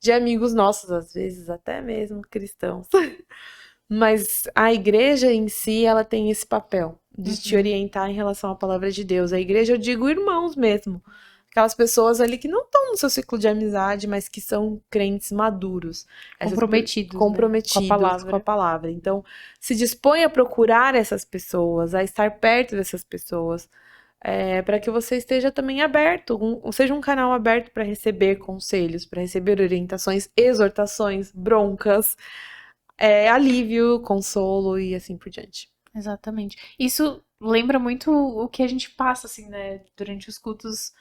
de 0.00 0.12
amigos 0.12 0.54
nossos, 0.54 0.90
às 0.92 1.12
vezes, 1.14 1.50
até 1.50 1.80
mesmo 1.82 2.22
cristãos. 2.22 2.88
Mas 3.88 4.44
a 4.54 4.72
igreja 4.72 5.32
em 5.32 5.48
si, 5.48 5.84
ela 5.84 6.04
tem 6.04 6.30
esse 6.30 6.46
papel 6.46 7.00
de 7.16 7.36
te 7.40 7.54
Uhum. 7.54 7.60
orientar 7.60 8.10
em 8.10 8.14
relação 8.14 8.50
à 8.50 8.56
palavra 8.56 8.90
de 8.90 9.04
Deus. 9.04 9.32
A 9.32 9.40
igreja, 9.40 9.74
eu 9.74 9.78
digo 9.78 10.08
irmãos 10.08 10.56
mesmo. 10.56 11.02
Aquelas 11.56 11.74
pessoas 11.74 12.20
ali 12.20 12.36
que 12.36 12.48
não 12.48 12.62
estão 12.64 12.90
no 12.90 12.96
seu 12.98 13.08
ciclo 13.08 13.38
de 13.38 13.48
amizade, 13.48 14.06
mas 14.06 14.28
que 14.28 14.40
são 14.42 14.80
crentes 14.90 15.32
maduros. 15.32 16.06
Essas 16.38 16.58
pe- 16.58 16.58
Comprometidos, 16.58 17.12
né? 17.14 17.18
comprometidos 17.18 17.72
Com 17.72 17.78
a 17.78 17.82
palavra. 17.82 18.30
com 18.30 18.36
a 18.36 18.40
palavra. 18.40 18.90
Então, 18.90 19.24
se 19.58 19.74
dispõe 19.74 20.22
a 20.24 20.28
procurar 20.30 20.94
essas 20.94 21.24
pessoas, 21.24 21.94
a 21.94 22.02
estar 22.04 22.30
perto 22.38 22.76
dessas 22.76 23.02
pessoas, 23.02 23.68
para 24.64 24.80
que 24.80 24.90
você 24.90 25.16
esteja 25.16 25.50
também 25.52 25.82
aberto, 25.82 26.36
um- 26.42 26.72
seja 26.72 26.94
um 26.94 27.00
canal 27.00 27.32
aberto 27.32 27.70
para 27.70 27.84
receber 27.84 28.36
conselhos, 28.36 29.06
para 29.06 29.20
receber 29.22 29.60
orientações, 29.60 30.28
exortações, 30.36 31.32
broncas, 31.32 32.16
é, 32.98 33.28
alívio, 33.28 34.00
consolo 34.00 34.78
e 34.78 34.94
assim 34.94 35.16
por 35.16 35.30
diante. 35.30 35.70
Exatamente. 35.94 36.56
Isso 36.78 37.22
lembra 37.40 37.78
muito 37.78 38.10
o 38.12 38.48
que 38.48 38.62
a 38.62 38.68
gente 38.68 38.90
passa, 38.90 39.26
assim, 39.26 39.48
né? 39.48 39.82
Durante 39.96 40.28
os 40.28 40.38
cultos. 40.38 40.92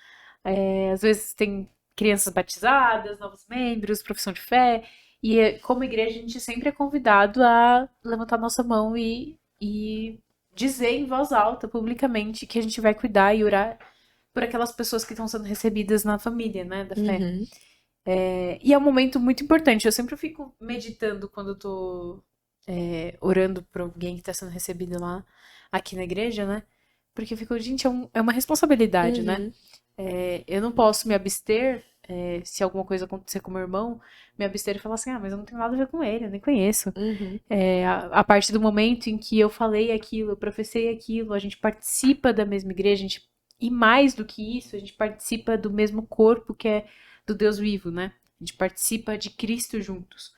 É, 0.46 0.92
às 0.92 1.02
vezes 1.02 1.34
tem 1.34 1.68
crianças 1.96 2.32
batizadas, 2.32 3.20
novos 3.20 3.46
membros, 3.50 4.04
profissão 4.04 4.32
de 4.32 4.42
fé. 4.42 4.84
E 5.24 5.54
como 5.60 5.84
igreja, 5.84 6.20
a 6.20 6.22
gente 6.22 6.40
sempre 6.40 6.70
é 6.70 6.72
convidado 6.72 7.42
a 7.44 7.90
levantar 8.04 8.38
nossa 8.38 8.64
mão 8.64 8.96
e, 8.96 9.38
e 9.60 10.20
dizer 10.54 10.92
em 10.92 11.06
voz 11.06 11.32
alta, 11.32 11.68
publicamente, 11.68 12.46
que 12.46 12.60
a 12.60 12.62
gente 12.62 12.80
vai 12.80 12.94
cuidar 12.94 13.34
e 13.34 13.44
orar 13.44 13.80
por 14.34 14.44
aquelas 14.44 14.72
pessoas 14.72 15.04
que 15.04 15.14
estão 15.14 15.28
sendo 15.28 15.46
recebidas 15.46 16.04
na 16.04 16.20
família, 16.20 16.64
né, 16.64 16.84
da 16.84 16.96
fé. 16.96 17.18
Uhum. 17.18 17.46
É, 18.06 18.60
e 18.62 18.74
é 18.74 18.78
um 18.78 18.82
momento 18.82 19.20
muito 19.20 19.44
importante. 19.44 19.86
Eu 19.86 19.92
sempre 19.92 20.16
fico 20.16 20.54
meditando 20.60 21.28
quando 21.28 21.52
eu 21.52 21.56
tô 21.58 22.24
é, 22.68 23.18
orando 23.20 23.64
por 23.64 23.82
alguém 23.82 24.16
que 24.16 24.22
está 24.22 24.34
sendo 24.34 24.52
recebido 24.52 25.00
lá, 25.00 25.26
aqui 25.72 25.96
na 25.96 26.04
igreja, 26.04 26.46
né? 26.46 26.64
Porque 27.14 27.34
eu 27.34 27.38
fico, 27.38 27.58
gente, 27.60 27.88
é, 27.88 27.90
um, 27.90 28.10
é 28.14 28.22
uma 28.22 28.34
responsabilidade, 28.34 29.22
né? 29.22 29.38
uhum. 29.38 29.46
né? 29.46 29.52
É, 29.98 30.44
eu 30.48 30.62
não 30.62 30.72
posso 30.72 31.08
me 31.08 31.14
abster 31.14 31.84
é, 32.08 32.42
se 32.44 32.64
alguma 32.64 32.86
coisa 32.86 33.06
acontecer 33.06 33.40
com 33.40 33.52
meu 33.52 33.62
irmão, 33.62 34.00
me 34.38 34.46
abster 34.46 34.76
e 34.76 34.80
falar 34.80 34.96
assim, 34.96 35.10
ah, 35.10 35.20
mas 35.20 35.32
eu 35.32 35.38
não 35.38 35.46
tenho 35.46 35.60
nada 35.60 35.74
a 35.74 35.78
ver 35.78 35.88
com 35.88 36.04
ele, 36.04 36.26
eu 36.26 36.30
nem 36.30 36.40
conheço. 36.40 36.94
Uhum. 36.96 37.40
É, 37.50 37.86
a, 37.86 37.98
a, 38.08 38.24
partir 38.24 38.52
do 38.52 38.62
momento 38.62 39.08
em 39.08 39.18
que 39.18 39.40
eu 39.40 39.50
falei 39.50 39.92
aquilo, 39.92 40.32
eu 40.32 40.38
professei 40.38 40.90
aquilo, 40.90 41.34
a 41.34 41.40
gente 41.40 41.58
participa 41.58 42.32
da 42.32 42.46
mesma 42.46 42.72
igreja, 42.72 43.02
a 43.02 43.08
gente, 43.08 43.28
e 43.60 43.72
mais 43.72 44.14
do 44.14 44.26
que 44.26 44.58
isso, 44.58 44.76
a 44.76 44.80
gente 44.80 44.94
participa 44.94 45.58
do 45.58 45.72
mesmo 45.72 46.06
corpo 46.06 46.54
que 46.54 46.68
é 46.68 46.86
do 47.26 47.34
Deus 47.34 47.58
vivo, 47.58 47.90
né? 47.90 48.14
A 48.40 48.44
gente 48.44 48.56
participa 48.56 49.18
de 49.18 49.30
Cristo 49.32 49.82
juntos. 49.82 50.34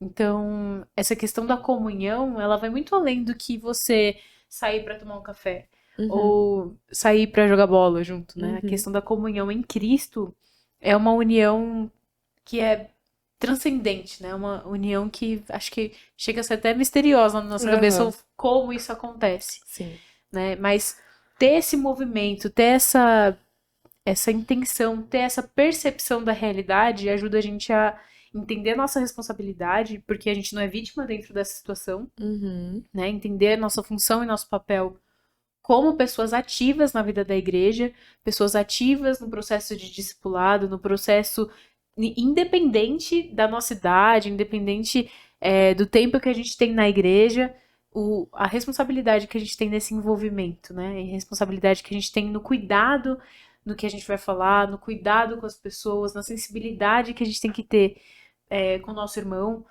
Então, 0.00 0.86
essa 0.96 1.14
questão 1.14 1.44
da 1.44 1.56
comunhão, 1.56 2.40
ela 2.40 2.56
vai 2.56 2.70
muito 2.70 2.94
além 2.94 3.22
do 3.22 3.34
que 3.34 3.58
você 3.58 4.16
sair 4.48 4.82
para 4.82 4.98
tomar 4.98 5.18
um 5.18 5.22
café 5.22 5.68
uhum. 5.98 6.08
ou 6.10 6.76
sair 6.90 7.26
para 7.26 7.48
jogar 7.48 7.66
bola 7.66 8.02
junto, 8.02 8.38
né? 8.38 8.52
Uhum. 8.52 8.56
A 8.58 8.60
questão 8.60 8.92
da 8.92 9.02
comunhão 9.02 9.50
em 9.50 9.62
Cristo 9.62 10.34
é 10.80 10.96
uma 10.96 11.12
união 11.12 11.90
que 12.44 12.60
é 12.60 12.90
transcendente, 13.38 14.22
né? 14.22 14.34
Uma 14.34 14.66
união 14.66 15.08
que 15.08 15.42
acho 15.48 15.70
que 15.72 15.92
chega 16.16 16.40
a 16.40 16.44
ser 16.44 16.54
até 16.54 16.74
misteriosa 16.74 17.40
na 17.40 17.48
nossa 17.48 17.66
uhum. 17.66 17.74
cabeça 17.74 18.14
como 18.36 18.72
isso 18.72 18.92
acontece. 18.92 19.60
Sim. 19.66 19.96
Né? 20.30 20.56
Mas 20.56 20.96
ter 21.38 21.54
esse 21.54 21.76
movimento, 21.76 22.48
ter 22.48 22.74
essa 22.74 23.36
essa 24.04 24.32
intenção, 24.32 25.00
ter 25.02 25.18
essa 25.18 25.42
percepção 25.42 26.24
da 26.24 26.32
realidade 26.32 27.08
ajuda 27.08 27.38
a 27.38 27.40
gente 27.40 27.72
a 27.72 27.96
entender 28.34 28.70
a 28.70 28.76
nossa 28.76 28.98
responsabilidade, 28.98 30.02
porque 30.06 30.30
a 30.30 30.34
gente 30.34 30.54
não 30.54 30.62
é 30.62 30.66
vítima 30.66 31.06
dentro 31.06 31.34
dessa 31.34 31.54
situação, 31.54 32.08
uhum. 32.18 32.82
né? 32.92 33.08
Entender 33.08 33.54
a 33.54 33.56
nossa 33.56 33.82
função 33.82 34.22
e 34.22 34.26
nosso 34.26 34.48
papel 34.48 34.96
como 35.62 35.96
pessoas 35.96 36.32
ativas 36.32 36.92
na 36.92 37.02
vida 37.02 37.24
da 37.24 37.36
igreja, 37.36 37.92
pessoas 38.24 38.56
ativas 38.56 39.20
no 39.20 39.30
processo 39.30 39.76
de 39.76 39.90
discipulado, 39.90 40.68
no 40.68 40.78
processo 40.78 41.48
independente 41.96 43.22
da 43.34 43.46
nossa 43.46 43.74
idade, 43.74 44.30
independente 44.30 45.10
é, 45.40 45.74
do 45.74 45.86
tempo 45.86 46.18
que 46.20 46.28
a 46.28 46.32
gente 46.32 46.56
tem 46.56 46.72
na 46.72 46.88
igreja, 46.88 47.54
o, 47.94 48.26
a 48.32 48.46
responsabilidade 48.46 49.26
que 49.26 49.36
a 49.36 49.40
gente 49.40 49.56
tem 49.56 49.68
nesse 49.68 49.94
envolvimento, 49.94 50.72
né? 50.72 50.98
A 50.98 51.12
responsabilidade 51.12 51.82
que 51.82 51.94
a 51.94 51.98
gente 51.98 52.10
tem 52.10 52.30
no 52.30 52.40
cuidado 52.40 53.18
no 53.64 53.76
que 53.76 53.86
a 53.86 53.90
gente 53.90 54.06
vai 54.06 54.18
falar, 54.18 54.68
no 54.68 54.78
cuidado 54.78 55.38
com 55.38 55.46
as 55.46 55.56
pessoas, 55.56 56.14
na 56.14 56.22
sensibilidade 56.22 57.14
que 57.14 57.22
a 57.22 57.26
gente 57.26 57.40
tem 57.40 57.52
que 57.52 57.62
ter 57.62 58.00
é, 58.50 58.78
com 58.80 58.90
o 58.90 58.94
nosso 58.94 59.18
irmão, 59.18 59.64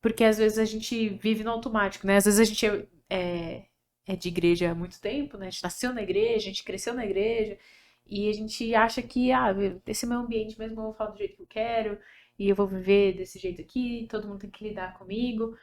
porque 0.00 0.24
às 0.24 0.38
vezes 0.38 0.58
a 0.58 0.64
gente 0.64 1.10
vive 1.10 1.44
no 1.44 1.50
automático, 1.50 2.06
né? 2.06 2.16
Às 2.16 2.24
vezes 2.24 2.40
a 2.40 2.44
gente 2.44 2.88
é, 3.10 3.64
é 4.06 4.16
de 4.16 4.28
igreja 4.28 4.70
há 4.70 4.74
muito 4.74 5.00
tempo, 5.00 5.36
né? 5.38 5.46
A 5.48 5.50
gente 5.50 5.62
nasceu 5.62 5.92
na 5.92 6.02
igreja, 6.02 6.36
a 6.36 6.52
gente 6.52 6.64
cresceu 6.64 6.94
na 6.94 7.04
igreja, 7.04 7.58
e 8.06 8.28
a 8.28 8.32
gente 8.32 8.74
acha 8.74 9.02
que, 9.02 9.32
ah, 9.32 9.48
esse 9.86 10.04
é 10.04 10.08
meu 10.08 10.18
ambiente 10.18 10.58
mesmo, 10.58 10.80
eu 10.80 10.84
vou 10.84 10.94
falar 10.94 11.10
do 11.10 11.18
jeito 11.18 11.36
que 11.36 11.42
eu 11.42 11.46
quero, 11.46 11.98
e 12.38 12.48
eu 12.48 12.56
vou 12.56 12.66
viver 12.66 13.14
desse 13.14 13.38
jeito 13.38 13.60
aqui, 13.60 14.06
todo 14.10 14.26
mundo 14.28 14.40
tem 14.40 14.50
que 14.50 14.64
lidar 14.68 14.98
comigo. 14.98 15.56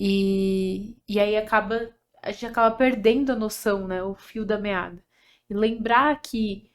E, 0.00 0.96
e 1.08 1.20
aí 1.20 1.36
acaba, 1.36 1.94
a 2.22 2.32
gente 2.32 2.46
acaba 2.46 2.74
perdendo 2.76 3.32
a 3.32 3.36
noção, 3.36 3.86
né? 3.88 4.02
O 4.02 4.14
fio 4.14 4.44
da 4.44 4.58
meada. 4.58 5.02
E 5.50 5.54
lembrar 5.54 6.20
que 6.22 6.70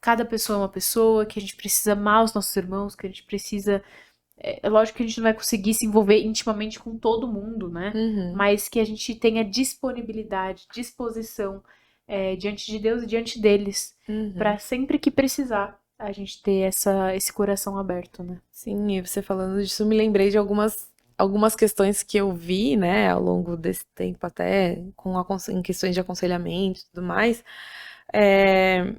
cada 0.00 0.24
pessoa 0.24 0.56
é 0.58 0.60
uma 0.62 0.68
pessoa, 0.68 1.26
que 1.26 1.38
a 1.38 1.42
gente 1.42 1.56
precisa 1.56 1.92
amar 1.94 2.24
os 2.24 2.34
nossos 2.34 2.54
irmãos, 2.56 2.94
que 2.94 3.06
a 3.06 3.08
gente 3.10 3.24
precisa 3.24 3.82
é, 4.38 4.60
é 4.62 4.68
lógico 4.68 4.98
que 4.98 5.02
a 5.02 5.06
gente 5.06 5.18
não 5.18 5.24
vai 5.24 5.34
conseguir 5.34 5.74
se 5.74 5.86
envolver 5.86 6.22
intimamente 6.22 6.78
com 6.78 6.96
todo 6.98 7.26
mundo, 7.26 7.68
né? 7.70 7.92
Uhum. 7.94 8.34
Mas 8.34 8.68
que 8.68 8.78
a 8.78 8.84
gente 8.84 9.14
tenha 9.14 9.44
disponibilidade, 9.44 10.66
disposição 10.72 11.62
é, 12.06 12.36
diante 12.36 12.66
de 12.70 12.78
Deus 12.78 13.02
e 13.02 13.06
diante 13.06 13.40
deles, 13.40 13.96
uhum. 14.08 14.34
para 14.36 14.58
sempre 14.58 14.98
que 14.98 15.10
precisar 15.10 15.78
a 15.98 16.12
gente 16.12 16.42
ter 16.42 16.60
essa, 16.60 17.14
esse 17.14 17.32
coração 17.32 17.78
aberto, 17.78 18.22
né? 18.22 18.38
Sim, 18.50 18.96
e 18.96 19.00
você 19.00 19.22
falando 19.22 19.62
disso, 19.62 19.86
me 19.86 19.96
lembrei 19.96 20.28
de 20.28 20.36
algumas, 20.36 20.90
algumas 21.16 21.56
questões 21.56 22.02
que 22.02 22.18
eu 22.18 22.32
vi, 22.32 22.76
né, 22.76 23.10
ao 23.10 23.22
longo 23.22 23.56
desse 23.56 23.86
tempo, 23.94 24.26
até 24.26 24.82
com 24.94 25.14
em 25.48 25.62
questões 25.62 25.94
de 25.94 26.00
aconselhamento 26.00 26.80
e 26.80 26.84
tudo 26.92 27.06
mais. 27.06 27.42
É, 28.12 28.94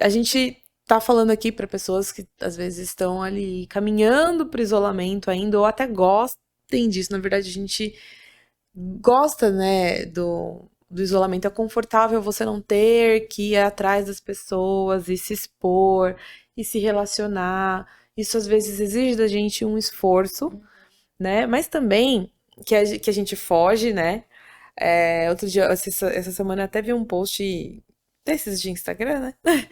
a 0.00 0.08
gente 0.08 0.56
tá 0.88 1.00
falando 1.00 1.30
aqui 1.30 1.52
para 1.52 1.66
pessoas 1.66 2.10
que 2.10 2.26
às 2.40 2.56
vezes 2.56 2.88
estão 2.88 3.22
ali 3.22 3.66
caminhando 3.68 4.46
para 4.46 4.62
isolamento 4.62 5.30
ainda 5.30 5.58
ou 5.58 5.64
até 5.66 5.86
gostem 5.86 6.88
disso. 6.88 7.12
Na 7.12 7.18
verdade, 7.18 7.48
a 7.48 7.52
gente 7.52 7.94
gosta, 9.00 9.50
né, 9.50 10.06
do, 10.06 10.70
do 10.90 11.02
isolamento. 11.02 11.46
É 11.46 11.50
confortável 11.50 12.22
você 12.22 12.44
não 12.44 12.60
ter 12.60 13.28
que 13.28 13.52
ir 13.52 13.58
atrás 13.58 14.06
das 14.06 14.20
pessoas 14.20 15.08
e 15.08 15.16
se 15.16 15.34
expor 15.34 16.16
e 16.56 16.64
se 16.64 16.78
relacionar. 16.78 17.86
Isso 18.16 18.36
às 18.38 18.46
vezes 18.46 18.80
exige 18.80 19.16
da 19.16 19.28
gente 19.28 19.64
um 19.64 19.78
esforço, 19.78 20.50
né? 21.18 21.46
Mas 21.46 21.68
também 21.68 22.32
que 22.66 22.74
a, 22.74 22.98
que 22.98 23.10
a 23.10 23.12
gente 23.12 23.36
foge, 23.36 23.92
né? 23.92 24.24
É, 24.76 25.28
outro 25.30 25.48
dia, 25.48 25.64
essa, 25.64 26.08
essa 26.08 26.32
semana 26.32 26.64
até 26.64 26.82
vi 26.82 26.92
um 26.92 27.04
post 27.04 27.82
desses 28.24 28.60
de 28.60 28.70
Instagram, 28.70 29.20
né? 29.20 29.34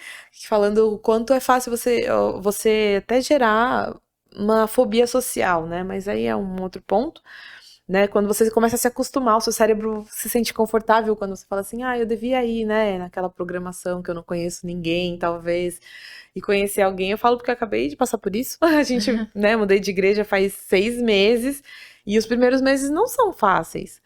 Falando 0.47 0.95
o 0.95 0.99
quanto 0.99 1.33
é 1.33 1.41
fácil 1.41 1.71
você, 1.71 2.07
você 2.41 3.03
até 3.03 3.21
gerar 3.21 3.95
uma 4.37 4.67
fobia 4.67 5.07
social, 5.07 5.67
né? 5.67 5.83
Mas 5.83 6.09
aí 6.09 6.25
é 6.27 6.37
um 6.37 6.63
outro 6.63 6.83
ponto, 6.83 7.23
né? 7.89 8.07
Quando 8.09 8.27
você 8.27 8.51
começa 8.51 8.77
a 8.77 8.79
se 8.79 8.89
acostumar, 8.89 9.37
o 9.37 9.41
seu 9.41 9.53
cérebro 9.53 10.07
se 10.11 10.29
sente 10.29 10.53
confortável 10.53 11.17
quando 11.17 11.37
você 11.37 11.47
fala 11.47 11.61
assim, 11.63 11.83
ah, 11.83 11.99
eu 11.99 12.07
devia 12.07 12.45
ir, 12.45 12.65
né? 12.65 12.99
Naquela 12.99 13.31
programação 13.31 14.03
que 14.03 14.11
eu 14.11 14.15
não 14.15 14.23
conheço 14.23 14.67
ninguém, 14.67 15.19
talvez, 15.19 15.81
e 16.35 16.41
conhecer 16.41 16.83
alguém. 16.83 17.11
Eu 17.13 17.19
falo 17.19 17.37
porque 17.37 17.51
eu 17.51 17.55
acabei 17.55 17.89
de 17.89 17.97
passar 17.97 18.19
por 18.19 18.35
isso. 18.37 18.59
A 18.63 18.83
gente, 18.83 19.11
né? 19.35 19.57
Mudei 19.57 19.81
de 19.81 19.91
igreja 19.91 20.25
faz 20.25 20.55
seis 20.55 21.01
meses 21.01 21.63
e 22.07 22.19
os 22.19 22.27
primeiros 22.27 22.61
meses 22.61 22.91
não 22.91 23.07
são 23.07 23.33
fáceis, 23.33 24.01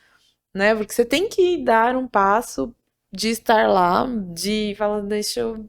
né? 0.54 0.74
Porque 0.74 0.92
você 0.92 1.04
tem 1.04 1.28
que 1.28 1.62
dar 1.64 1.96
um 1.96 2.06
passo 2.08 2.74
de 3.12 3.28
estar 3.30 3.68
lá, 3.68 4.06
de 4.34 4.74
falar, 4.78 5.00
deixa 5.02 5.40
eu 5.40 5.68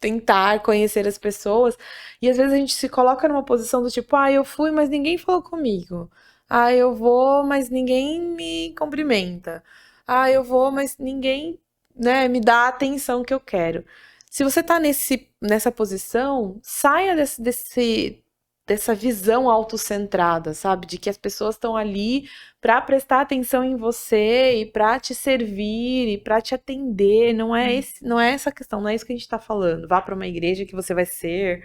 tentar 0.00 0.60
conhecer 0.62 1.06
as 1.08 1.18
pessoas. 1.18 1.76
E 2.20 2.28
às 2.28 2.36
vezes 2.36 2.52
a 2.52 2.56
gente 2.56 2.74
se 2.74 2.88
coloca 2.88 3.28
numa 3.28 3.44
posição 3.44 3.82
do 3.82 3.90
tipo, 3.90 4.16
ah, 4.16 4.30
eu 4.32 4.44
fui, 4.44 4.70
mas 4.70 4.88
ninguém 4.90 5.18
falou 5.18 5.42
comigo. 5.42 6.10
Ah, 6.48 6.72
eu 6.72 6.94
vou, 6.94 7.44
mas 7.44 7.70
ninguém 7.70 8.20
me 8.20 8.74
cumprimenta. 8.76 9.64
Ah, 10.06 10.30
eu 10.30 10.44
vou, 10.44 10.70
mas 10.70 10.98
ninguém, 10.98 11.58
né, 11.96 12.28
me 12.28 12.40
dá 12.40 12.66
a 12.66 12.68
atenção 12.68 13.22
que 13.24 13.32
eu 13.34 13.40
quero. 13.40 13.84
Se 14.30 14.44
você 14.44 14.62
tá 14.62 14.80
nesse, 14.80 15.28
nessa 15.40 15.70
posição, 15.72 16.58
saia 16.62 17.14
desse, 17.16 17.40
desse 17.42 18.23
dessa 18.66 18.94
visão 18.94 19.50
autocentrada, 19.50 20.54
sabe? 20.54 20.86
De 20.86 20.98
que 20.98 21.10
as 21.10 21.18
pessoas 21.18 21.54
estão 21.54 21.76
ali 21.76 22.28
para 22.60 22.80
prestar 22.80 23.20
atenção 23.20 23.62
em 23.62 23.76
você 23.76 24.60
e 24.60 24.66
para 24.66 24.98
te 24.98 25.14
servir 25.14 26.08
e 26.08 26.18
para 26.18 26.40
te 26.40 26.54
atender. 26.54 27.34
Não 27.34 27.54
é, 27.54 27.64
uhum. 27.64 27.78
esse, 27.78 28.04
não 28.04 28.18
é 28.18 28.32
essa 28.32 28.50
questão, 28.50 28.80
não 28.80 28.88
é 28.88 28.94
isso 28.94 29.04
que 29.04 29.12
a 29.12 29.16
gente 29.16 29.22
está 29.22 29.38
falando. 29.38 29.86
Vá 29.86 30.00
para 30.00 30.14
uma 30.14 30.26
igreja 30.26 30.64
que 30.64 30.74
você 30.74 30.94
vai 30.94 31.04
ser 31.04 31.62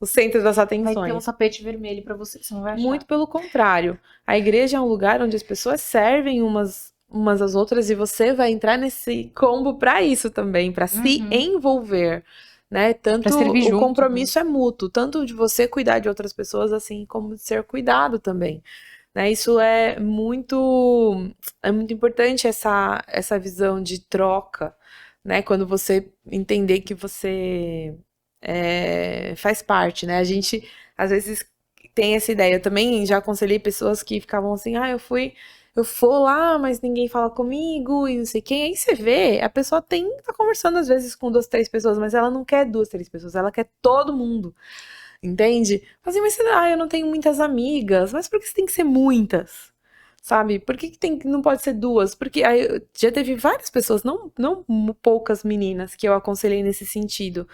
o 0.00 0.06
centro 0.06 0.42
das 0.42 0.58
atenções. 0.58 0.94
Vai 0.94 1.10
ter 1.10 1.16
um 1.16 1.20
tapete 1.20 1.62
vermelho 1.62 2.02
para 2.02 2.14
você, 2.14 2.42
você 2.42 2.54
não 2.54 2.62
vai 2.62 2.72
achar. 2.72 2.82
Muito 2.82 3.04
pelo 3.04 3.26
contrário. 3.26 4.00
A 4.26 4.38
igreja 4.38 4.78
é 4.78 4.80
um 4.80 4.86
lugar 4.86 5.20
onde 5.20 5.36
as 5.36 5.42
pessoas 5.42 5.80
servem 5.82 6.42
umas 6.42 6.90
umas 7.12 7.42
às 7.42 7.56
outras 7.56 7.90
e 7.90 7.94
você 7.96 8.32
vai 8.32 8.52
entrar 8.52 8.78
nesse 8.78 9.32
combo 9.34 9.74
para 9.74 10.00
isso 10.00 10.30
também, 10.30 10.70
para 10.70 10.84
uhum. 10.84 11.02
se 11.02 11.18
envolver 11.28 12.24
né? 12.70 12.94
Tanto 12.94 13.28
o 13.28 13.60
junto, 13.60 13.78
compromisso 13.80 14.38
né? 14.38 14.46
é 14.46 14.48
mútuo, 14.48 14.88
tanto 14.88 15.26
de 15.26 15.34
você 15.34 15.66
cuidar 15.66 15.98
de 15.98 16.08
outras 16.08 16.32
pessoas, 16.32 16.72
assim 16.72 17.04
como 17.06 17.34
de 17.34 17.42
ser 17.42 17.64
cuidado 17.64 18.18
também. 18.18 18.62
Né? 19.14 19.30
Isso 19.32 19.58
é 19.58 19.98
muito 19.98 21.32
é 21.62 21.72
muito 21.72 21.92
importante 21.92 22.46
essa 22.46 23.02
essa 23.08 23.38
visão 23.38 23.82
de 23.82 24.00
troca, 24.00 24.74
né? 25.24 25.42
Quando 25.42 25.66
você 25.66 26.12
entender 26.30 26.80
que 26.82 26.94
você 26.94 27.94
é, 28.42 29.34
faz 29.36 29.62
parte, 29.62 30.06
né? 30.06 30.18
A 30.18 30.24
gente 30.24 30.68
às 30.96 31.10
vezes 31.10 31.44
tem 31.94 32.14
essa 32.14 32.32
ideia. 32.32 32.54
Eu 32.54 32.62
também 32.62 33.04
já 33.06 33.18
aconselhei 33.18 33.58
pessoas 33.58 34.02
que 34.02 34.20
ficavam 34.20 34.52
assim, 34.52 34.76
ah, 34.76 34.90
eu 34.90 34.98
fui 34.98 35.34
eu 35.76 35.84
for 35.84 36.18
lá, 36.20 36.58
mas 36.58 36.80
ninguém 36.80 37.08
fala 37.08 37.30
comigo 37.30 38.08
e 38.08 38.18
não 38.18 38.26
sei 38.26 38.42
quem. 38.42 38.64
Aí 38.64 38.76
você 38.76 38.94
vê, 38.94 39.40
a 39.40 39.48
pessoa 39.48 39.80
tem, 39.82 40.10
tá 40.22 40.32
conversando 40.34 40.78
às 40.78 40.88
vezes 40.88 41.14
com 41.14 41.30
duas, 41.30 41.46
três 41.46 41.68
pessoas, 41.68 41.98
mas 41.98 42.14
ela 42.14 42.30
não 42.30 42.44
quer 42.44 42.64
duas, 42.66 42.88
três 42.88 43.08
pessoas, 43.08 43.34
ela 43.34 43.52
quer 43.52 43.68
todo 43.82 44.12
mundo. 44.16 44.54
Entende? 45.22 45.82
Assim, 46.04 46.20
mas 46.20 46.38
ah, 46.40 46.70
eu 46.70 46.76
não 46.78 46.88
tenho 46.88 47.06
muitas 47.06 47.40
amigas. 47.40 48.12
Mas 48.12 48.28
por 48.28 48.40
que 48.40 48.46
você 48.46 48.54
tem 48.54 48.66
que 48.66 48.72
ser 48.72 48.84
muitas? 48.84 49.72
Sabe? 50.22 50.58
Por 50.58 50.76
que, 50.76 50.90
que 50.90 50.98
tem, 50.98 51.18
não 51.24 51.42
pode 51.42 51.62
ser 51.62 51.74
duas? 51.74 52.14
Porque 52.14 52.42
aí, 52.44 52.82
já 52.98 53.10
teve 53.12 53.34
várias 53.36 53.70
pessoas, 53.70 54.02
não, 54.04 54.32
não 54.38 54.64
poucas 55.02 55.44
meninas, 55.44 55.94
que 55.94 56.06
eu 56.08 56.14
aconselhei 56.14 56.62
nesse 56.62 56.86
sentido. 56.86 57.48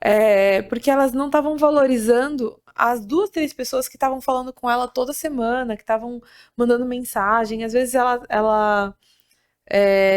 É, 0.00 0.62
porque 0.62 0.90
elas 0.90 1.12
não 1.12 1.26
estavam 1.26 1.56
valorizando 1.56 2.60
as 2.74 3.04
duas, 3.04 3.30
três 3.30 3.52
pessoas 3.52 3.88
que 3.88 3.96
estavam 3.96 4.20
falando 4.20 4.52
com 4.52 4.70
ela 4.70 4.86
toda 4.86 5.12
semana, 5.12 5.76
que 5.76 5.82
estavam 5.82 6.22
mandando 6.56 6.86
mensagem. 6.86 7.64
Às 7.64 7.72
vezes 7.72 7.94
ela, 7.94 8.22
ela 8.28 8.94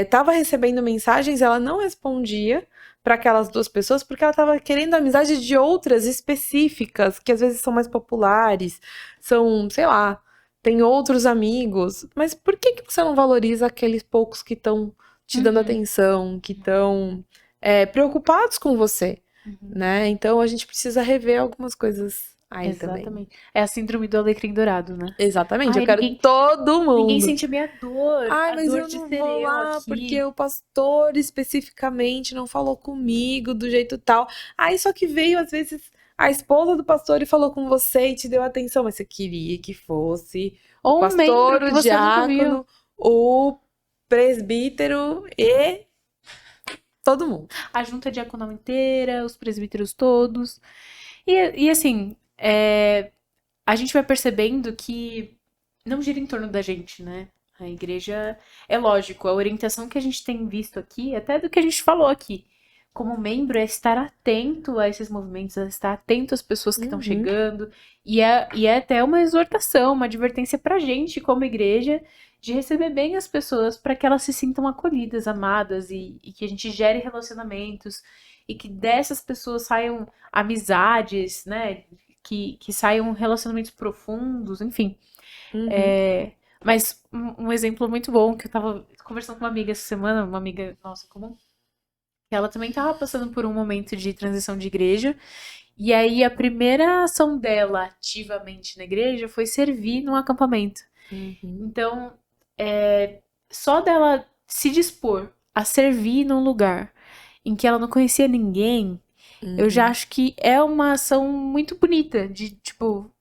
estava 0.03 0.33
é, 0.33 0.37
recebendo 0.37 0.81
mensagens, 0.81 1.41
ela 1.41 1.59
não 1.59 1.79
respondia 1.79 2.67
para 3.03 3.15
aquelas 3.15 3.49
duas 3.49 3.67
pessoas 3.67 4.03
porque 4.03 4.23
ela 4.23 4.31
estava 4.31 4.59
querendo 4.59 4.93
amizade 4.93 5.43
de 5.43 5.57
outras 5.57 6.05
específicas, 6.05 7.19
que 7.19 7.31
às 7.31 7.39
vezes 7.39 7.61
são 7.61 7.73
mais 7.73 7.87
populares, 7.87 8.79
são, 9.19 9.69
sei 9.69 9.85
lá, 9.87 10.21
tem 10.61 10.81
outros 10.83 11.25
amigos. 11.25 12.05
Mas 12.15 12.33
por 12.33 12.57
que, 12.57 12.73
que 12.73 12.83
você 12.91 13.03
não 13.03 13.15
valoriza 13.15 13.65
aqueles 13.65 14.03
poucos 14.03 14.43
que 14.43 14.53
estão 14.53 14.93
te 15.25 15.41
dando 15.41 15.55
uhum. 15.57 15.61
atenção, 15.63 16.39
que 16.39 16.53
estão 16.53 17.23
é, 17.59 17.85
preocupados 17.85 18.57
com 18.57 18.77
você? 18.77 19.19
Uhum. 19.45 19.57
Né? 19.61 20.07
Então 20.09 20.39
a 20.39 20.47
gente 20.47 20.67
precisa 20.67 21.01
rever 21.01 21.41
algumas 21.41 21.73
coisas 21.75 22.31
aí 22.51 22.69
Exatamente. 22.69 23.05
também. 23.05 23.27
É 23.53 23.61
a 23.61 23.67
síndrome 23.67 24.07
do 24.07 24.17
alecrim 24.17 24.53
dourado, 24.53 24.95
né? 24.97 25.15
Exatamente. 25.17 25.77
Ai, 25.77 25.83
eu 25.83 25.85
quero 25.85 26.01
ninguém, 26.01 26.17
todo 26.17 26.81
mundo. 26.81 26.97
Ninguém 26.97 27.21
sente 27.21 27.45
a 27.45 27.47
minha 27.47 27.71
dor. 27.79 28.27
Ai, 28.29 28.55
mas 28.55 28.67
dor 28.67 28.79
eu 28.79 28.87
não 28.89 29.09
vou 29.09 29.41
lá 29.41 29.77
aqui. 29.77 29.85
porque 29.85 30.23
o 30.23 30.33
pastor 30.33 31.15
especificamente 31.15 32.35
não 32.35 32.45
falou 32.45 32.75
comigo 32.75 33.53
do 33.53 33.69
jeito 33.69 33.97
tal. 33.97 34.27
Aí 34.57 34.77
só 34.77 34.91
que 34.91 35.07
veio 35.07 35.39
às 35.39 35.49
vezes 35.51 35.81
a 36.17 36.29
esposa 36.29 36.75
do 36.75 36.83
pastor 36.83 37.21
e 37.21 37.25
falou 37.25 37.51
com 37.51 37.67
você 37.67 38.09
e 38.09 38.15
te 38.15 38.27
deu 38.27 38.43
atenção, 38.43 38.83
mas 38.83 38.95
você 38.95 39.05
queria 39.05 39.57
que 39.57 39.73
fosse 39.73 40.55
Ou 40.83 40.97
o 40.97 40.99
pastor, 40.99 41.63
o 41.63 41.81
diácono, 41.81 42.65
o 42.97 43.57
presbítero 44.07 45.25
e 45.37 45.85
todo 47.03 47.27
mundo. 47.27 47.47
A 47.73 47.83
junta 47.83 48.11
diaconal 48.11 48.51
inteira, 48.51 49.25
os 49.25 49.37
presbíteros 49.37 49.93
todos. 49.93 50.59
E, 51.27 51.65
e 51.65 51.69
assim, 51.69 52.15
é, 52.37 53.11
a 53.65 53.75
gente 53.75 53.93
vai 53.93 54.03
percebendo 54.03 54.75
que 54.75 55.37
não 55.85 56.01
gira 56.01 56.19
em 56.19 56.27
torno 56.27 56.47
da 56.47 56.61
gente, 56.61 57.03
né? 57.03 57.27
A 57.59 57.69
igreja, 57.69 58.37
é 58.67 58.77
lógico, 58.77 59.27
a 59.27 59.33
orientação 59.33 59.87
que 59.87 59.97
a 59.97 60.01
gente 60.01 60.23
tem 60.23 60.47
visto 60.47 60.79
aqui, 60.79 61.15
até 61.15 61.39
do 61.39 61.49
que 61.49 61.59
a 61.59 61.61
gente 61.61 61.83
falou 61.83 62.07
aqui, 62.07 62.45
como 62.93 63.17
membro, 63.17 63.57
é 63.57 63.63
estar 63.63 63.97
atento 63.97 64.79
a 64.79 64.89
esses 64.89 65.09
movimentos, 65.09 65.57
é 65.57 65.67
estar 65.67 65.93
atento 65.93 66.33
às 66.33 66.41
pessoas 66.41 66.75
que 66.75 66.83
estão 66.83 66.99
uhum. 66.99 67.03
chegando, 67.03 67.71
e 68.05 68.21
é, 68.21 68.49
e 68.53 68.67
é 68.67 68.77
até 68.77 69.03
uma 69.03 69.21
exortação, 69.21 69.93
uma 69.93 70.05
advertência 70.05 70.57
pra 70.57 70.79
gente, 70.79 71.21
como 71.21 71.43
igreja, 71.43 72.01
de 72.41 72.53
receber 72.53 72.89
bem 72.89 73.15
as 73.15 73.27
pessoas 73.27 73.77
para 73.77 73.95
que 73.95 74.05
elas 74.05 74.23
se 74.23 74.33
sintam 74.33 74.67
acolhidas, 74.67 75.27
amadas, 75.27 75.91
e, 75.91 76.19
e 76.23 76.33
que 76.33 76.43
a 76.43 76.47
gente 76.47 76.69
gere 76.71 76.99
relacionamentos, 76.99 78.01
e 78.47 78.55
que 78.55 78.67
dessas 78.67 79.21
pessoas 79.21 79.63
saiam 79.63 80.07
amizades, 80.31 81.45
né? 81.45 81.83
que, 82.23 82.57
que 82.57 82.71
saiam 82.71 83.11
relacionamentos 83.13 83.71
profundos, 83.71 84.61
enfim. 84.61 84.97
Uhum. 85.53 85.67
É, 85.71 86.33
mas 86.63 87.03
um, 87.11 87.45
um, 87.45 87.53
exemplo 87.53 87.89
muito 87.89 88.11
bom 88.11 88.35
que 88.37 88.47
eu 88.47 88.51
tava 88.51 88.87
conversando 89.03 89.37
com 89.37 89.45
uma 89.45 89.49
amiga 89.49 89.71
essa 89.71 89.81
semana, 89.81 90.23
uma 90.23 90.37
amiga 90.37 90.77
nossa 90.83 91.07
comum, 91.07 91.35
ela 92.35 92.49
também 92.49 92.71
tava 92.71 92.93
passando 92.93 93.31
por 93.31 93.45
um 93.45 93.53
momento 93.53 93.95
de 93.95 94.13
transição 94.13 94.57
de 94.57 94.67
igreja. 94.67 95.15
E 95.77 95.93
aí 95.93 96.23
a 96.23 96.29
primeira 96.29 97.03
ação 97.03 97.37
dela 97.37 97.85
ativamente 97.85 98.77
na 98.77 98.83
igreja 98.83 99.27
foi 99.27 99.45
servir 99.45 100.01
num 100.01 100.15
acampamento. 100.15 100.81
Uhum. 101.11 101.35
Então, 101.67 102.13
é, 102.57 103.19
só 103.49 103.81
dela 103.81 104.25
se 104.47 104.69
dispor 104.69 105.29
a 105.53 105.65
servir 105.65 106.25
num 106.25 106.43
lugar 106.43 106.93
em 107.43 107.55
que 107.55 107.65
ela 107.65 107.79
não 107.79 107.87
conhecia 107.87 108.27
ninguém, 108.27 108.99
Uhum. 109.41 109.57
Eu 109.57 109.69
já 109.69 109.85
uhum. 109.85 109.91
acho 109.91 110.07
que 110.07 110.35
é 110.37 110.61
uma 110.61 110.93
ação 110.93 111.27
muito 111.27 111.75
bonita 111.75 112.27
de, 112.27 112.51
tipo, 112.51 113.11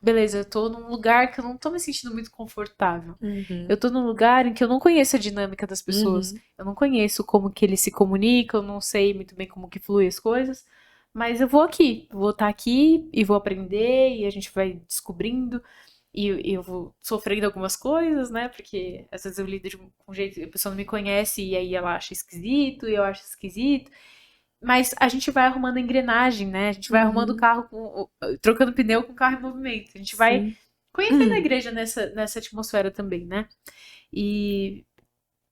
beleza, 0.00 0.38
eu 0.38 0.44
tô 0.44 0.68
num 0.68 0.88
lugar 0.88 1.30
que 1.30 1.40
eu 1.40 1.44
não 1.44 1.56
tô 1.56 1.70
me 1.70 1.78
sentindo 1.78 2.12
muito 2.12 2.30
confortável. 2.30 3.14
Uhum. 3.20 3.66
Eu 3.68 3.76
tô 3.76 3.90
num 3.90 4.06
lugar 4.06 4.46
em 4.46 4.54
que 4.54 4.64
eu 4.64 4.68
não 4.68 4.78
conheço 4.78 5.16
a 5.16 5.18
dinâmica 5.18 5.66
das 5.66 5.82
pessoas. 5.82 6.32
Uhum. 6.32 6.38
Eu 6.58 6.64
não 6.64 6.74
conheço 6.74 7.24
como 7.24 7.50
que 7.50 7.64
eles 7.64 7.80
se 7.80 7.90
comunicam, 7.90 8.60
eu 8.60 8.66
não 8.66 8.80
sei 8.80 9.12
muito 9.12 9.34
bem 9.34 9.46
como 9.46 9.68
que 9.68 9.78
fluem 9.78 10.08
as 10.08 10.18
coisas. 10.18 10.64
Mas 11.12 11.40
eu 11.40 11.48
vou 11.48 11.62
aqui, 11.62 12.08
vou 12.10 12.30
estar 12.30 12.46
tá 12.46 12.50
aqui 12.50 13.08
e 13.12 13.24
vou 13.24 13.36
aprender 13.36 14.16
e 14.16 14.24
a 14.24 14.30
gente 14.30 14.50
vai 14.54 14.80
descobrindo. 14.86 15.62
E, 16.12 16.54
eu 16.54 16.62
vou 16.62 16.94
sofrendo 17.00 17.46
algumas 17.46 17.76
coisas, 17.76 18.30
né? 18.30 18.48
Porque 18.48 19.06
às 19.12 19.22
vezes 19.22 19.38
eu 19.38 19.46
lido 19.46 19.68
de 19.68 19.76
um 20.08 20.14
jeito, 20.14 20.42
a 20.42 20.48
pessoa 20.48 20.70
não 20.70 20.76
me 20.76 20.84
conhece 20.84 21.42
e 21.42 21.56
aí 21.56 21.74
ela 21.74 21.94
acha 21.94 22.12
esquisito 22.12 22.88
e 22.88 22.94
eu 22.94 23.02
acho 23.04 23.22
esquisito. 23.24 23.90
Mas 24.62 24.94
a 24.98 25.08
gente 25.08 25.30
vai 25.30 25.46
arrumando 25.46 25.78
engrenagem, 25.78 26.46
né? 26.46 26.68
A 26.68 26.72
gente 26.72 26.90
vai 26.90 27.00
uhum. 27.00 27.06
arrumando 27.06 27.30
o 27.30 27.36
carro, 27.36 27.64
com, 27.64 28.08
trocando 28.42 28.72
pneu 28.72 29.02
com 29.02 29.12
o 29.12 29.16
carro 29.16 29.38
em 29.38 29.42
movimento. 29.42 29.90
A 29.94 29.98
gente 29.98 30.14
vai 30.16 30.40
Sim. 30.40 30.56
conhecendo 30.92 31.28
uhum. 31.28 31.34
a 31.34 31.38
igreja 31.38 31.70
nessa, 31.70 32.10
nessa 32.10 32.38
atmosfera 32.38 32.90
também, 32.90 33.24
né? 33.24 33.48
E 34.12 34.84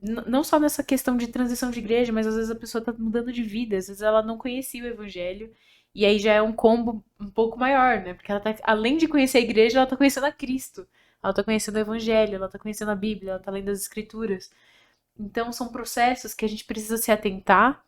não 0.00 0.44
só 0.44 0.60
nessa 0.60 0.84
questão 0.84 1.16
de 1.16 1.26
transição 1.28 1.70
de 1.70 1.78
igreja, 1.78 2.12
mas 2.12 2.26
às 2.26 2.36
vezes 2.36 2.50
a 2.50 2.54
pessoa 2.54 2.84
tá 2.84 2.92
mudando 2.92 3.32
de 3.32 3.42
vida, 3.42 3.76
às 3.76 3.88
vezes 3.88 4.02
ela 4.02 4.22
não 4.22 4.38
conhecia 4.38 4.84
o 4.84 4.86
evangelho. 4.86 5.52
E 5.94 6.04
aí 6.04 6.18
já 6.18 6.34
é 6.34 6.42
um 6.42 6.52
combo 6.52 7.04
um 7.18 7.30
pouco 7.30 7.58
maior, 7.58 8.00
né? 8.00 8.14
Porque 8.14 8.30
ela 8.30 8.40
tá, 8.40 8.54
além 8.62 8.96
de 8.96 9.08
conhecer 9.08 9.38
a 9.38 9.40
igreja, 9.40 9.78
ela 9.78 9.86
tá 9.86 9.96
conhecendo 9.96 10.26
a 10.26 10.32
Cristo. 10.32 10.86
Ela 11.22 11.32
tá 11.32 11.42
conhecendo 11.42 11.76
o 11.76 11.80
evangelho, 11.80 12.36
ela 12.36 12.48
tá 12.48 12.58
conhecendo 12.58 12.90
a 12.90 12.94
Bíblia, 12.94 13.32
ela 13.32 13.40
tá 13.40 13.50
lendo 13.50 13.70
as 13.70 13.80
escrituras. 13.80 14.50
Então 15.18 15.52
são 15.52 15.68
processos 15.68 16.34
que 16.34 16.44
a 16.44 16.48
gente 16.48 16.64
precisa 16.64 16.96
se 16.96 17.10
atentar 17.10 17.84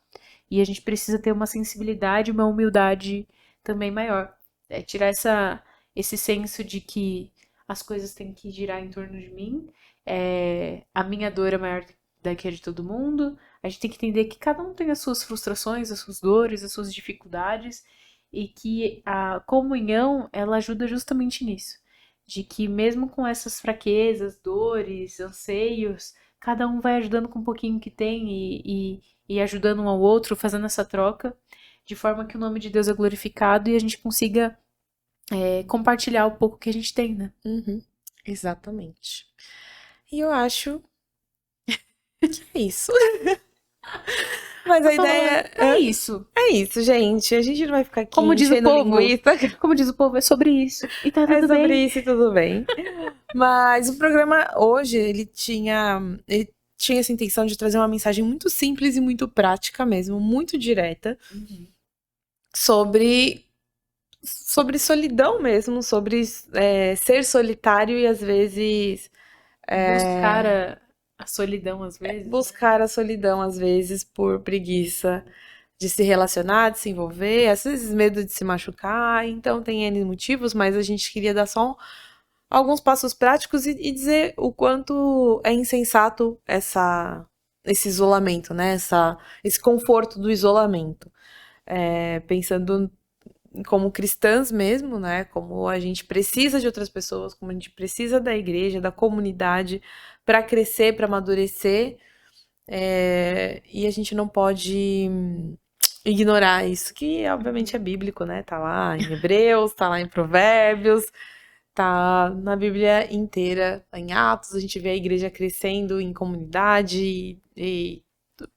e 0.50 0.60
a 0.60 0.64
gente 0.64 0.82
precisa 0.82 1.18
ter 1.18 1.32
uma 1.32 1.46
sensibilidade, 1.46 2.30
uma 2.30 2.46
humildade 2.46 3.28
também 3.62 3.90
maior. 3.90 4.34
É 4.68 4.82
tirar 4.82 5.06
essa, 5.06 5.62
esse 5.94 6.16
senso 6.16 6.64
de 6.64 6.80
que 6.80 7.32
as 7.68 7.82
coisas 7.82 8.14
têm 8.14 8.32
que 8.32 8.50
girar 8.50 8.82
em 8.82 8.90
torno 8.90 9.18
de 9.18 9.30
mim, 9.30 9.70
é, 10.04 10.82
a 10.94 11.04
minha 11.04 11.30
dor 11.30 11.52
é 11.52 11.58
maior 11.58 11.84
da 12.22 12.34
que 12.34 12.48
a 12.48 12.50
de 12.50 12.60
todo 12.60 12.84
mundo. 12.84 13.38
A 13.62 13.68
gente 13.68 13.80
tem 13.80 13.90
que 13.90 13.96
entender 13.96 14.24
que 14.26 14.38
cada 14.38 14.62
um 14.62 14.74
tem 14.74 14.90
as 14.90 15.00
suas 15.00 15.22
frustrações, 15.22 15.90
as 15.90 16.00
suas 16.00 16.20
dores, 16.20 16.62
as 16.62 16.72
suas 16.72 16.92
dificuldades 16.92 17.84
e 18.32 18.48
que 18.48 19.02
a 19.04 19.40
comunhão 19.40 20.28
ela 20.32 20.56
ajuda 20.56 20.86
justamente 20.86 21.44
nisso, 21.44 21.78
de 22.26 22.44
que 22.44 22.68
mesmo 22.68 23.08
com 23.08 23.26
essas 23.26 23.60
fraquezas, 23.60 24.36
dores, 24.36 25.18
anseios, 25.20 26.14
cada 26.38 26.66
um 26.68 26.80
vai 26.80 26.96
ajudando 26.96 27.28
com 27.28 27.40
um 27.40 27.44
pouquinho 27.44 27.80
que 27.80 27.90
tem 27.90 28.28
e, 28.30 28.62
e, 28.64 29.02
e 29.30 29.40
ajudando 29.40 29.80
um 29.80 29.88
ao 29.88 30.00
outro, 30.00 30.34
fazendo 30.34 30.66
essa 30.66 30.84
troca, 30.84 31.32
de 31.86 31.94
forma 31.94 32.24
que 32.24 32.36
o 32.36 32.40
nome 32.40 32.58
de 32.58 32.68
Deus 32.68 32.88
é 32.88 32.92
glorificado 32.92 33.70
e 33.70 33.76
a 33.76 33.78
gente 33.78 33.96
consiga 33.96 34.58
é, 35.30 35.62
compartilhar 35.68 36.26
o 36.26 36.32
pouco 36.32 36.58
que 36.58 36.68
a 36.68 36.72
gente 36.72 36.92
tem, 36.92 37.14
né? 37.14 37.32
Uhum, 37.44 37.80
exatamente. 38.26 39.26
E 40.10 40.18
eu 40.18 40.32
acho 40.32 40.82
que 42.20 42.42
é 42.54 42.58
isso. 42.58 42.90
Mas 44.66 44.84
a 44.84 44.94
ideia 44.94 45.50
é, 45.54 45.64
é 45.64 45.78
isso. 45.78 46.26
É 46.36 46.50
isso, 46.50 46.82
gente. 46.82 47.32
A 47.32 47.40
gente 47.40 47.64
não 47.66 47.72
vai 47.72 47.84
ficar 47.84 48.00
aqui 48.00 48.12
como 48.12 48.34
diz 48.34 48.50
o 48.50 48.60
povo, 48.60 48.98
linguiça. 48.98 49.56
Como 49.60 49.74
diz 49.76 49.88
o 49.88 49.94
povo, 49.94 50.16
é 50.16 50.20
sobre 50.20 50.50
isso. 50.50 50.88
E 51.04 51.12
tá 51.12 51.24
tudo 51.24 51.36
é 51.36 51.40
sobre 51.42 51.68
bem. 51.68 51.86
isso 51.86 52.00
e 52.00 52.02
tudo 52.02 52.32
bem. 52.32 52.66
Mas 53.32 53.88
o 53.88 53.96
programa 53.96 54.50
hoje, 54.56 54.96
ele 54.96 55.24
tinha. 55.24 56.00
Ele 56.26 56.52
tinha 56.80 56.98
essa 56.98 57.12
intenção 57.12 57.44
de 57.44 57.58
trazer 57.58 57.76
uma 57.76 57.86
mensagem 57.86 58.24
muito 58.24 58.48
simples 58.48 58.96
e 58.96 59.02
muito 59.02 59.28
prática 59.28 59.84
mesmo, 59.84 60.18
muito 60.18 60.56
direta, 60.56 61.18
uhum. 61.30 61.66
sobre 62.56 63.44
sobre 64.22 64.78
solidão 64.78 65.40
mesmo, 65.40 65.82
sobre 65.82 66.22
é, 66.54 66.96
ser 66.96 67.24
solitário 67.24 67.98
e 67.98 68.06
às 68.06 68.20
vezes 68.20 69.10
é, 69.66 69.94
buscar 69.94 70.46
a, 70.46 70.78
a, 71.18 71.26
solidão 71.26 71.82
às 71.82 71.98
vezes. 71.98 72.24
Né? 72.24 72.30
Buscar 72.30 72.80
a 72.80 72.88
solidão 72.88 73.42
às 73.42 73.58
vezes 73.58 74.02
por 74.02 74.40
preguiça 74.40 75.24
de 75.78 75.88
se 75.88 76.02
relacionar, 76.02 76.70
de 76.70 76.78
se 76.78 76.90
envolver, 76.90 77.48
às 77.48 77.64
vezes 77.64 77.94
medo 77.94 78.24
de 78.24 78.32
se 78.32 78.44
machucar, 78.44 79.26
então 79.26 79.62
tem 79.62 79.84
N 79.84 80.04
motivos, 80.04 80.54
mas 80.54 80.76
a 80.76 80.82
gente 80.82 81.12
queria 81.12 81.34
dar 81.34 81.46
só 81.46 81.72
um, 81.72 81.74
alguns 82.50 82.80
passos 82.80 83.14
práticos 83.14 83.66
e, 83.66 83.70
e, 83.70 83.92
dizer 83.92 84.34
o 84.36 84.52
quanto 84.52 85.40
é 85.44 85.52
insensato 85.52 86.38
essa, 86.46 87.24
esse 87.64 87.88
isolamento, 87.88 88.52
né? 88.52 88.74
Essa, 88.74 89.16
esse 89.44 89.60
conforto 89.60 90.18
do 90.18 90.30
isolamento. 90.30 91.10
É, 91.66 92.20
pensando 92.20 92.90
como 93.66 93.90
cristãs 93.90 94.50
mesmo, 94.50 94.98
né? 94.98 95.24
Como 95.24 95.68
a 95.68 95.78
gente 95.78 96.04
precisa 96.04 96.60
de 96.60 96.66
outras 96.66 96.88
pessoas, 96.88 97.34
como 97.34 97.50
a 97.52 97.54
gente 97.54 97.70
precisa 97.70 98.20
da 98.20 98.36
igreja, 98.36 98.80
da 98.80 98.92
comunidade 98.92 99.82
para 100.24 100.42
crescer, 100.42 100.96
para 100.96 101.06
amadurecer. 101.06 101.98
É, 102.68 103.62
e 103.72 103.86
a 103.86 103.90
gente 103.90 104.14
não 104.14 104.28
pode 104.28 105.10
ignorar 106.04 106.66
isso, 106.66 106.94
que 106.94 107.28
obviamente 107.28 107.76
é 107.76 107.78
bíblico, 107.78 108.24
né? 108.24 108.42
Tá 108.42 108.58
lá 108.58 108.96
em 108.96 109.12
Hebreus, 109.12 109.74
tá 109.74 109.88
lá 109.88 110.00
em 110.00 110.08
Provérbios, 110.08 111.04
tá 111.74 112.30
na 112.42 112.56
Bíblia 112.56 113.12
inteira, 113.14 113.85
em 113.94 114.12
Atos, 114.12 114.54
a 114.54 114.61
gente 114.61 114.78
vê 114.78 114.90
a 114.90 114.96
igreja 114.96 115.30
crescendo 115.30 116.00
em 116.00 116.12
comunidade 116.12 117.02
e, 117.02 117.38
e 117.56 118.02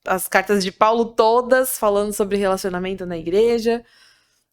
as 0.06 0.28
cartas 0.28 0.64
de 0.64 0.72
Paulo 0.72 1.06
todas 1.06 1.78
falando 1.78 2.14
sobre 2.14 2.38
relacionamento 2.38 3.06
na 3.06 3.18
igreja. 3.18 3.84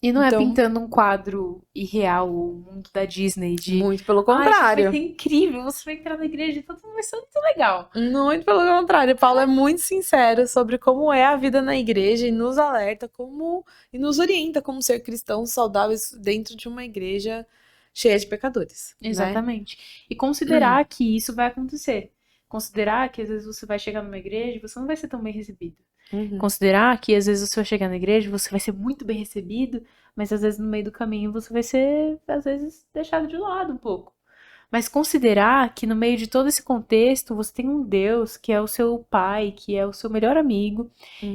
E 0.02 0.12
não 0.12 0.24
Então- 0.24 0.40
é 0.40 0.42
pintando 0.44 0.80
um 0.80 0.88
quadro 0.88 1.62
irreal, 1.74 2.26
o 2.34 2.54
mundo 2.54 2.88
da 2.92 3.04
Disney, 3.04 3.54
de. 3.56 3.74
Muito 3.74 4.02
pelo 4.02 4.24
"Ai, 4.28 4.38
isso 4.46 4.48
contrário. 4.50 4.84
vai 4.84 4.92
ser 4.92 5.06
incrível, 5.08 5.62
você 5.64 5.84
vai 5.84 5.94
entrar 5.94 6.16
na 6.16 6.24
igreja 6.24 6.58
e 6.58 6.62
todo 6.62 6.80
mundo 6.82 6.94
vai 6.94 7.02
ser 7.02 7.16
muito 7.16 7.38
legal. 7.42 7.90
Muito 7.94 8.44
pelo 8.46 8.60
contrário. 8.66 9.14
Paulo 9.18 9.40
é 9.40 9.46
muito 9.46 9.82
sincero 9.82 10.48
sobre 10.48 10.78
como 10.78 11.12
é 11.12 11.26
a 11.26 11.36
vida 11.36 11.60
na 11.60 11.76
igreja 11.76 12.26
e 12.26 12.30
nos 12.32 12.56
alerta 12.56 13.08
como 13.08 13.62
e 13.92 13.98
nos 13.98 14.18
orienta 14.18 14.62
como 14.62 14.80
ser 14.80 15.00
cristãos 15.00 15.50
saudáveis 15.50 16.12
dentro 16.18 16.56
de 16.56 16.66
uma 16.66 16.82
igreja 16.82 17.46
cheia 17.92 18.18
de 18.18 18.26
pecadores. 18.26 18.94
né? 19.00 19.08
Exatamente. 19.08 20.06
E 20.08 20.14
considerar 20.14 20.84
que 20.84 21.16
isso 21.16 21.34
vai 21.34 21.46
acontecer. 21.46 22.12
Considerar 22.48 23.10
que 23.10 23.22
às 23.22 23.28
vezes 23.28 23.46
você 23.46 23.64
vai 23.64 23.78
chegar 23.78 24.02
numa 24.02 24.18
igreja 24.18 24.56
e 24.56 24.60
você 24.60 24.78
não 24.78 24.86
vai 24.86 24.96
ser 24.96 25.08
tão 25.08 25.22
bem 25.22 25.32
recebido. 25.32 25.76
Uhum. 26.12 26.38
Considerar 26.38 27.00
que 27.00 27.14
às 27.14 27.26
vezes 27.26 27.48
você 27.48 27.56
vai 27.56 27.64
chegar 27.64 27.88
na 27.88 27.96
igreja 27.96 28.30
você 28.30 28.50
vai 28.50 28.58
ser 28.58 28.72
muito 28.72 29.04
bem 29.04 29.18
recebido, 29.18 29.82
mas 30.16 30.32
às 30.32 30.40
vezes 30.40 30.58
no 30.58 30.66
meio 30.66 30.84
do 30.84 30.92
caminho 30.92 31.32
você 31.32 31.52
vai 31.52 31.62
ser, 31.62 32.18
às 32.26 32.44
vezes, 32.44 32.84
deixado 32.92 33.28
de 33.28 33.36
lado 33.36 33.72
um 33.72 33.76
pouco. 33.76 34.12
Mas 34.70 34.88
considerar 34.88 35.74
que 35.74 35.86
no 35.86 35.96
meio 35.96 36.16
de 36.16 36.26
todo 36.28 36.48
esse 36.48 36.62
contexto 36.62 37.34
você 37.34 37.52
tem 37.52 37.68
um 37.68 37.82
Deus 37.82 38.36
que 38.36 38.52
é 38.52 38.60
o 38.60 38.66
seu 38.68 39.04
pai, 39.10 39.52
que 39.56 39.74
é 39.76 39.84
o 39.86 39.92
seu 39.92 40.08
melhor 40.08 40.36
amigo, 40.36 40.90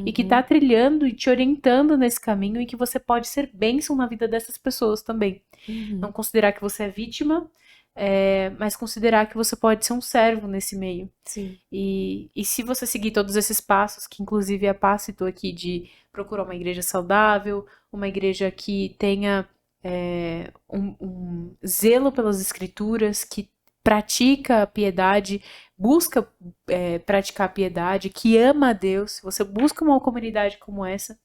e 0.05 0.13
que 0.13 0.23
Uhum. 0.23 0.27
tá 0.29 0.41
trilhando 0.41 1.05
e 1.05 1.13
te 1.13 1.29
orientando 1.29 1.97
nesse 1.97 2.19
caminho 2.19 2.61
e 2.61 2.65
que 2.65 2.75
você 2.77 2.99
pode 2.99 3.27
ser 3.27 3.49
bênção 3.53 3.95
na 3.95 4.07
vida 4.07 4.27
dessas 4.27 4.57
pessoas 4.57 5.01
também. 5.01 5.41
Uhum. 5.67 5.99
Não 5.99 6.11
considerar 6.11 6.53
que 6.53 6.61
você 6.61 6.83
é 6.83 6.89
vítima, 6.89 7.49
é, 7.95 8.51
mas 8.59 8.75
considerar 8.75 9.25
que 9.27 9.35
você 9.35 9.55
pode 9.55 9.85
ser 9.85 9.93
um 9.93 10.01
servo 10.01 10.47
nesse 10.47 10.77
meio. 10.77 11.09
Sim. 11.25 11.57
E, 11.71 12.29
e 12.35 12.43
se 12.45 12.61
você 12.63 12.85
seguir 12.85 13.11
todos 13.11 13.35
esses 13.35 13.59
passos, 13.61 14.05
que 14.07 14.21
inclusive 14.21 14.67
a 14.67 14.73
Paz 14.73 15.03
citou 15.03 15.27
aqui, 15.27 15.51
de 15.53 15.89
procurar 16.11 16.43
uma 16.43 16.55
igreja 16.55 16.81
saudável, 16.81 17.65
uma 17.91 18.07
igreja 18.07 18.51
que 18.51 18.95
tenha 18.99 19.47
é, 19.87 20.51
um, 20.67 20.95
um 20.99 21.57
zelo 21.65 22.11
pelas 22.11 22.41
escrituras, 22.41 23.23
que 23.23 23.51
pratica 23.83 24.63
a 24.63 24.67
piedade, 24.67 25.43
busca 25.77 26.27
é, 26.67 26.97
praticar 26.99 27.45
a 27.45 27.51
piedade, 27.51 28.09
que 28.09 28.35
ama 28.35 28.69
a 28.71 28.73
Deus, 28.73 29.13
se 29.13 29.21
você 29.21 29.43
busca 29.43 29.85
uma 29.85 29.99
comunidade 29.99 30.57
como 30.57 30.83
essa, 30.83 31.19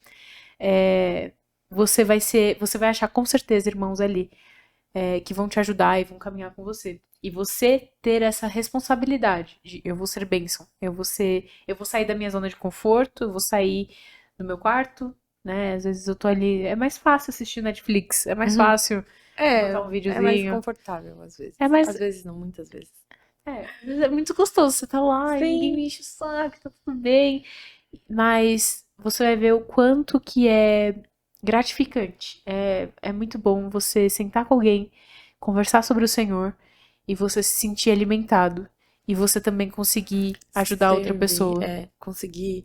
é, 0.59 1.33
você 1.71 2.05
vai 2.05 2.21
ser, 2.21 2.59
você 2.59 2.77
vai 2.77 2.91
achar 2.91 3.09
com 3.09 3.25
certeza 3.25 3.71
irmãos 3.71 3.99
ali 4.01 4.31
é, 4.95 5.21
que 5.21 5.35
vão 5.35 5.49
te 5.49 5.59
ajudar 5.61 6.01
e 6.01 6.05
vão 6.05 6.19
caminhar 6.19 6.55
com 6.55 6.63
você. 6.65 7.01
E 7.23 7.31
você 7.31 7.91
ter 8.03 8.23
essa 8.23 8.47
responsabilidade 8.47 9.59
de 9.65 9.81
eu 9.85 9.97
vou 9.97 10.07
ser 10.07 10.25
bênção, 10.27 10.67
eu 10.83 10.93
vou 10.93 11.05
ser, 11.05 11.51
eu 11.67 11.77
vou 11.77 11.87
sair 11.87 12.05
da 12.07 12.15
minha 12.15 12.31
zona 12.31 12.49
de 12.49 12.57
conforto, 12.57 13.25
eu 13.25 13.31
vou 13.31 13.41
sair 13.41 13.89
do 14.39 14.45
meu 14.45 14.59
quarto, 14.59 15.15
né? 15.45 15.75
Às 15.75 15.85
vezes 15.85 16.07
eu 16.09 16.15
tô 16.17 16.29
ali, 16.29 16.63
é 16.63 16.77
mais 16.77 16.97
fácil 16.99 17.31
assistir 17.31 17.63
Netflix, 17.63 18.27
é 18.27 18.35
mais 18.35 18.53
Uhum. 18.53 18.59
fácil 18.59 19.05
É, 19.37 19.73
botar 19.73 19.81
um 19.83 19.85
é 19.87 19.89
mais 19.89 19.93
videozinho. 19.93 20.55
confortável 20.57 21.23
às 21.23 21.37
vezes. 21.37 21.57
É 21.59 21.69
mais- 21.69 21.89
Às 21.89 21.99
vezes 21.99 22.25
não, 22.25 22.35
muitas 22.37 22.69
vezes. 22.69 22.91
É, 23.47 23.67
mas 23.85 24.01
é 24.03 24.09
muito 24.09 24.35
gostoso. 24.35 24.77
Você 24.77 24.87
tá 24.87 25.01
lá 25.01 25.39
Sim. 25.39 25.45
ninguém 25.45 25.77
me 25.77 25.87
enche 25.87 26.03
o 26.03 26.05
saco, 26.05 26.61
tá 26.61 26.71
tudo 26.85 26.97
bem. 26.97 27.45
Mas 28.09 28.85
você 28.99 29.25
vai 29.25 29.37
ver 29.37 29.55
o 29.55 29.61
quanto 29.61 30.21
que 30.21 30.49
é 30.49 30.95
gratificante. 31.43 32.43
É, 32.47 32.89
é 33.03 33.13
muito 33.13 33.39
bom 33.39 33.69
você 33.71 34.09
sentar 34.11 34.45
com 34.45 34.55
alguém, 34.55 34.91
conversar 35.39 35.83
sobre 35.83 36.05
o 36.05 36.09
Senhor 36.09 36.55
e 37.09 37.15
você 37.15 37.43
se 37.43 37.59
sentir 37.59 37.91
alimentado. 37.91 38.69
E 39.09 39.15
você 39.15 39.41
também 39.41 39.69
conseguir 39.71 40.37
ajudar 40.55 40.93
outra 40.93 41.09
Servir, 41.13 41.19
pessoa. 41.21 41.65
É, 41.65 41.89
conseguir 41.99 42.65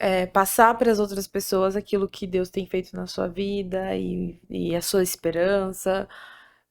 é, 0.00 0.26
passar 0.26 0.76
para 0.78 0.92
as 0.92 1.00
outras 1.00 1.28
pessoas 1.28 1.76
aquilo 1.76 2.08
que 2.08 2.26
Deus 2.26 2.50
tem 2.50 2.66
feito 2.66 2.96
na 2.96 3.06
sua 3.08 3.28
vida 3.28 3.96
e, 3.96 4.40
e 4.50 4.76
a 4.76 4.82
sua 4.82 5.02
esperança. 5.04 6.08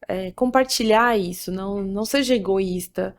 É, 0.08 0.32
compartilhar 0.32 1.18
isso, 1.18 1.52
não, 1.52 1.84
não 1.84 2.06
seja 2.06 2.36
egoísta. 2.36 3.16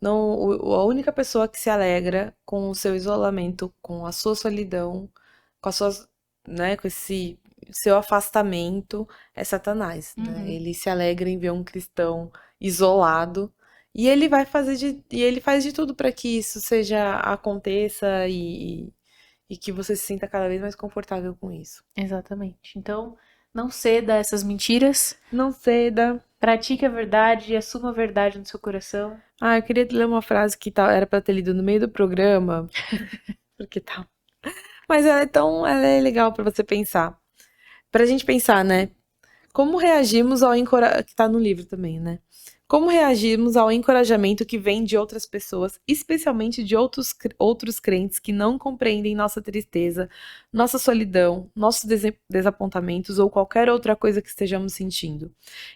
Não, 0.00 0.34
o- 0.38 0.74
a 0.74 0.84
única 0.84 1.12
pessoa 1.12 1.48
que 1.48 1.58
se 1.60 1.70
alegra 1.70 2.34
com 2.44 2.68
o 2.70 2.74
seu 2.74 2.94
isolamento, 2.96 3.72
com 3.82 4.04
a 4.06 4.12
sua 4.12 4.34
solidão, 4.36 5.08
com 5.60 5.68
as 5.68 5.76
suas, 5.76 6.08
né, 6.46 6.76
com 6.76 6.86
esse 6.88 7.38
seu 7.72 7.96
afastamento 7.96 9.08
é 9.34 9.42
Satanás, 9.44 10.14
né? 10.18 10.42
Uhum. 10.42 10.46
Ele 10.46 10.74
se 10.74 10.90
alegra 10.90 11.28
em 11.30 11.38
ver 11.38 11.50
um 11.52 11.64
cristão 11.64 12.30
isolado 12.60 13.52
e 13.94 14.08
ele 14.08 14.28
vai 14.28 14.44
fazer 14.44 14.76
de, 14.76 15.04
e 15.10 15.22
ele 15.22 15.40
faz 15.40 15.64
de 15.64 15.72
tudo 15.72 15.94
para 15.94 16.12
que 16.12 16.38
isso 16.38 16.60
seja 16.60 17.16
aconteça 17.20 18.28
e, 18.28 18.92
e 19.48 19.56
que 19.56 19.72
você 19.72 19.94
se 19.94 20.04
sinta 20.04 20.26
cada 20.26 20.48
vez 20.48 20.60
mais 20.60 20.74
confortável 20.74 21.34
com 21.34 21.52
isso. 21.52 21.84
Exatamente. 21.96 22.78
Então, 22.78 23.16
não 23.52 23.70
ceda 23.70 24.14
a 24.14 24.16
essas 24.16 24.42
mentiras. 24.42 25.16
Não 25.32 25.52
ceda. 25.52 26.22
Pratique 26.40 26.84
a 26.84 26.88
verdade 26.88 27.52
e 27.52 27.56
assuma 27.56 27.90
a 27.90 27.92
verdade 27.92 28.38
no 28.38 28.44
seu 28.44 28.58
coração. 28.58 29.16
Ah, 29.40 29.56
eu 29.56 29.62
queria 29.62 29.86
ler 29.90 30.06
uma 30.06 30.20
frase 30.20 30.58
que 30.58 30.70
tá, 30.70 30.92
era 30.92 31.06
para 31.06 31.20
ter 31.20 31.32
lido 31.32 31.54
no 31.54 31.62
meio 31.62 31.80
do 31.80 31.88
programa, 31.88 32.68
porque 33.56 33.80
tá. 33.80 34.06
Mas 34.88 35.06
ela 35.06 35.20
é 35.20 35.26
tão, 35.26 35.66
ela 35.66 35.86
é 35.86 36.00
legal 36.00 36.32
para 36.32 36.44
você 36.44 36.62
pensar. 36.62 37.18
Pra 37.90 38.04
gente 38.04 38.24
pensar, 38.24 38.64
né? 38.64 38.90
Como 39.52 39.78
reagimos 39.78 40.42
ao 40.42 40.54
encorajamento, 40.54 41.06
que 41.08 41.14
tá 41.14 41.28
no 41.28 41.38
livro 41.38 41.64
também, 41.64 42.00
né? 42.00 42.18
Como 42.66 42.88
reagimos 42.88 43.58
ao 43.58 43.70
encorajamento 43.70 44.46
que 44.46 44.58
vem 44.58 44.84
de 44.84 44.96
outras 44.96 45.26
pessoas, 45.26 45.78
especialmente 45.86 46.64
de 46.64 46.74
outros, 46.74 47.14
outros 47.38 47.78
crentes 47.78 48.18
que 48.18 48.32
não 48.32 48.58
compreendem 48.58 49.14
nossa 49.14 49.42
tristeza, 49.42 50.08
nossa 50.50 50.78
solidão, 50.78 51.50
nossos 51.54 51.84
desapontamentos 52.28 53.18
ou 53.18 53.28
qualquer 53.28 53.68
outra 53.68 53.94
coisa 53.94 54.22
que 54.22 54.30
estejamos 54.30 54.72
sentindo? 54.72 55.30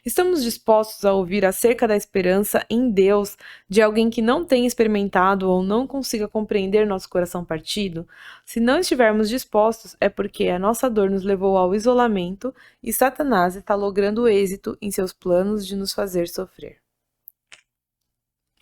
Estamos 0.05 0.43
dispostos 0.43 1.05
a 1.05 1.13
ouvir 1.13 1.45
acerca 1.45 1.87
da 1.87 1.95
esperança 1.95 2.65
em 2.71 2.91
Deus 2.91 3.37
de 3.69 3.83
alguém 3.83 4.09
que 4.09 4.23
não 4.23 4.43
tenha 4.47 4.67
experimentado 4.67 5.49
ou 5.51 5.63
não 5.63 5.87
consiga 5.87 6.27
compreender 6.27 6.87
nosso 6.87 7.09
coração 7.11 7.45
partido? 7.45 8.09
Se 8.47 8.61
não 8.61 8.79
estivermos 8.79 9.29
dispostos, 9.29 9.95
é 10.01 10.09
porque 10.09 10.49
a 10.49 10.59
nossa 10.59 10.89
dor 10.89 11.11
nos 11.11 11.23
levou 11.23 11.59
ao 11.59 11.75
isolamento 11.75 12.53
e 12.83 12.95
Satanás 12.95 13.57
está 13.57 13.75
logrando 13.75 14.27
êxito 14.27 14.77
em 14.81 14.91
seus 14.91 15.13
planos 15.13 15.67
de 15.67 15.77
nos 15.77 15.93
fazer 15.93 16.29
sofrer. 16.29 16.78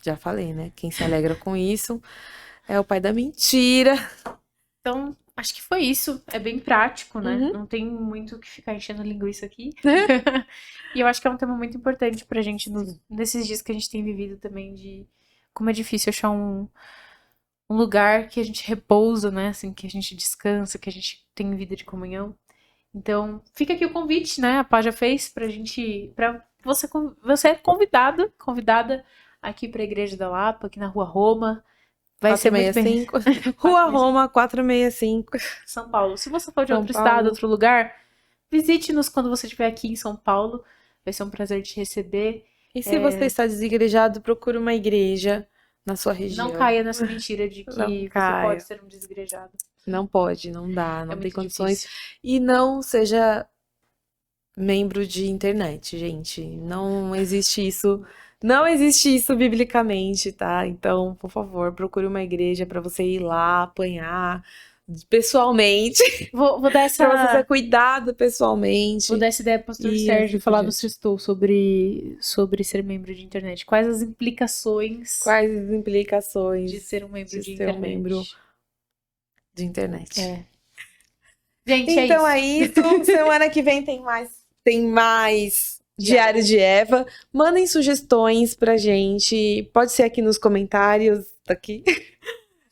Já 0.06 0.16
falei, 0.16 0.54
né? 0.54 0.70
Quem 0.76 0.88
se 0.88 1.02
alegra 1.02 1.34
com 1.34 1.56
isso 1.56 2.00
é 2.68 2.78
o 2.78 2.84
pai 2.84 3.00
da 3.00 3.12
mentira. 3.12 3.96
Então, 4.80 5.16
acho 5.36 5.52
que 5.52 5.60
foi 5.60 5.80
isso. 5.80 6.22
É 6.28 6.38
bem 6.38 6.60
prático, 6.60 7.18
né? 7.18 7.34
Uhum. 7.34 7.52
Não 7.52 7.66
tem 7.66 7.84
muito 7.84 8.36
o 8.36 8.38
que 8.38 8.48
ficar 8.48 8.72
enchendo 8.72 9.02
linguiça 9.02 9.44
aqui. 9.44 9.70
e 10.94 11.00
eu 11.00 11.08
acho 11.08 11.20
que 11.20 11.26
é 11.26 11.30
um 11.30 11.36
tema 11.36 11.56
muito 11.56 11.76
importante 11.76 12.24
pra 12.24 12.40
gente 12.40 12.70
nesses 13.10 13.48
dias 13.48 13.60
que 13.60 13.72
a 13.72 13.74
gente 13.74 13.90
tem 13.90 14.04
vivido 14.04 14.36
também 14.36 14.74
de 14.74 15.04
como 15.52 15.70
é 15.70 15.72
difícil 15.72 16.10
achar 16.10 16.30
um, 16.30 16.68
um 17.68 17.76
lugar 17.76 18.28
que 18.28 18.38
a 18.38 18.44
gente 18.44 18.64
repousa, 18.64 19.28
né? 19.32 19.48
Assim, 19.48 19.74
que 19.74 19.88
a 19.88 19.90
gente 19.90 20.14
descansa, 20.14 20.78
que 20.78 20.88
a 20.88 20.92
gente 20.92 21.26
tem 21.34 21.52
vida 21.56 21.74
de 21.74 21.84
comunhão. 21.84 22.32
Então, 22.94 23.42
fica 23.56 23.72
aqui 23.72 23.84
o 23.84 23.92
convite, 23.92 24.40
né? 24.40 24.60
A 24.60 24.64
Pá 24.64 24.80
já 24.80 24.92
fez 24.92 25.28
pra 25.28 25.48
gente, 25.48 26.12
pra 26.14 26.46
você, 26.62 26.88
você 27.20 27.48
é 27.48 27.54
convidado, 27.56 28.32
convidada 28.38 29.04
aqui 29.48 29.68
pra 29.68 29.82
Igreja 29.82 30.16
da 30.16 30.28
Lapa, 30.28 30.66
aqui 30.66 30.78
na 30.78 30.86
Rua 30.88 31.04
Roma. 31.04 31.64
Vai 32.20 32.36
ser 32.36 32.50
muito 32.50 32.72
bem. 32.74 33.04
465. 33.06 33.54
Rua 33.68 33.84
Roma 33.90 34.28
465. 34.28 35.38
São 35.66 35.88
Paulo. 35.90 36.16
Se 36.16 36.28
você 36.28 36.50
for 36.50 36.64
de 36.64 36.72
São 36.72 36.78
outro 36.80 36.92
Paulo. 36.94 37.08
estado, 37.08 37.26
outro 37.28 37.46
lugar, 37.48 37.94
visite-nos 38.50 39.08
quando 39.08 39.28
você 39.28 39.46
estiver 39.46 39.66
aqui 39.66 39.88
em 39.88 39.96
São 39.96 40.16
Paulo. 40.16 40.64
Vai 41.04 41.12
ser 41.12 41.22
um 41.22 41.30
prazer 41.30 41.62
te 41.62 41.76
receber. 41.76 42.44
E 42.74 42.82
se 42.82 42.96
É. 42.96 42.98
você 43.00 43.26
está 43.26 43.46
desigrejado, 43.46 44.20
procure 44.20 44.58
uma 44.58 44.74
igreja 44.74 45.46
na 45.84 45.94
sua 45.94 46.12
região. 46.12 46.48
Não 46.48 46.56
caia 46.58 46.82
nessa 46.82 47.06
mentira 47.06 47.48
de 47.48 47.62
que 47.64 47.76
Não 47.78 47.86
você 47.88 48.08
caia. 48.08 48.48
pode 48.48 48.62
ser 48.64 48.82
um 48.82 48.88
desigrejado. 48.88 49.52
Não 49.86 50.04
pode, 50.06 50.50
não 50.50 50.70
dá, 50.72 51.04
não 51.04 51.12
é 51.12 51.16
tem 51.16 51.30
condições. 51.30 51.82
difícil. 51.82 51.90
E 52.24 52.40
não 52.40 52.82
seja 52.82 53.46
membro 54.56 55.06
de 55.06 55.26
internet, 55.30 55.96
gente. 55.98 56.40
Não 56.44 57.14
existe 57.14 57.64
isso. 57.66 58.04
Não 58.42 58.66
existe 58.66 59.14
isso 59.14 59.34
biblicamente, 59.34 60.30
tá? 60.32 60.66
Então, 60.66 61.14
por 61.16 61.30
favor, 61.30 61.72
procure 61.72 62.06
uma 62.06 62.22
igreja 62.22 62.66
para 62.66 62.80
você 62.80 63.02
ir 63.02 63.18
lá 63.20 63.64
apanhar 63.64 64.44
pessoalmente, 65.08 66.00
Vou, 66.32 66.60
vou 66.60 66.70
dar 66.70 66.82
essa, 66.82 67.08
para 67.08 67.26
você 67.26 67.38
ser 67.38 67.44
cuidado 67.44 68.14
pessoalmente. 68.14 69.08
vou 69.08 69.18
dar 69.18 69.26
essa 69.26 69.42
ideia 69.42 69.58
pro 69.58 69.68
pastor 69.68 69.92
E 69.92 70.06
Sérgio 70.06 70.40
falar 70.40 70.62
no. 70.62 70.70
Sextou 70.70 71.18
sobre, 71.18 72.16
sobre 72.20 72.62
ser 72.62 72.84
membro 72.84 73.12
de 73.12 73.24
internet. 73.24 73.66
Quais 73.66 73.88
as 73.88 74.02
implicações 74.02 75.18
Quais 75.18 75.50
as 75.50 75.70
implicações 75.70 76.70
de 76.70 76.78
ser 76.80 77.04
um 77.04 77.08
membro 77.08 77.40
de 77.40 77.40
de 77.40 77.56
ser 77.56 77.70
um 77.72 77.78
internet? 77.78 77.80
membro 77.80 78.22
de 79.54 79.64
internet? 79.64 80.20
É. 80.20 80.44
Gente, 81.66 81.90
então 81.98 82.26
é 82.28 82.38
é 82.38 82.40
isso. 82.40 82.74
Semana 83.04 83.50
que 83.50 83.62
vem 83.62 83.82
tem 83.82 84.00
mais, 84.00 84.30
tem 84.62 84.86
mais 84.86 85.75
Diário 85.98 86.42
de 86.42 86.58
Eva. 86.58 87.06
Mandem 87.32 87.66
sugestões 87.66 88.54
pra 88.54 88.76
gente. 88.76 89.68
Pode 89.72 89.92
ser 89.92 90.02
aqui 90.02 90.20
nos 90.20 90.38
comentários 90.38 91.26
daqui. 91.46 91.82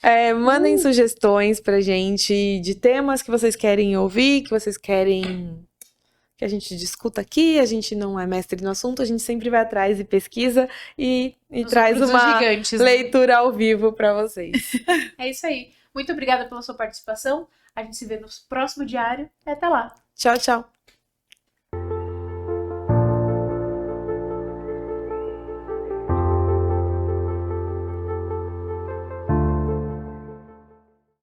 É, 0.06 0.34
mandem 0.34 0.74
Uh. 0.74 0.78
sugestões 0.78 1.60
pra 1.60 1.80
gente 1.80 2.60
de 2.60 2.74
temas 2.74 3.22
que 3.22 3.30
vocês 3.30 3.56
querem 3.56 3.96
ouvir, 3.96 4.42
que 4.42 4.50
vocês 4.50 4.76
querem 4.76 5.66
que 6.36 6.44
a 6.44 6.48
gente 6.48 6.76
discuta 6.76 7.22
aqui. 7.22 7.58
A 7.58 7.64
gente 7.64 7.94
não 7.94 8.20
é 8.20 8.26
mestre 8.26 8.62
no 8.62 8.68
assunto, 8.68 9.00
a 9.00 9.06
gente 9.06 9.22
sempre 9.22 9.48
vai 9.48 9.62
atrás 9.62 9.98
e 9.98 10.04
pesquisa 10.04 10.68
e, 10.98 11.34
e 11.50 11.64
traz 11.64 12.02
uma 12.02 12.38
gigantes. 12.38 12.78
né? 12.78 12.84
leitura 12.84 13.38
ao 13.38 13.50
vivo 13.50 13.94
pra 13.94 14.12
vocês. 14.12 14.72
É 15.16 15.30
isso 15.30 15.46
aí. 15.46 15.72
Muito 15.94 16.12
obrigada 16.12 16.44
pela 16.44 16.60
sua 16.60 16.74
participação. 16.74 17.48
A 17.74 17.82
gente 17.82 17.96
se 17.96 18.04
vê 18.04 18.18
no 18.18 18.26
próximo 18.46 18.84
diário. 18.84 19.30
Até 19.46 19.66
lá. 19.66 19.94
tchau, 20.14 20.36
tchau. 20.36 20.73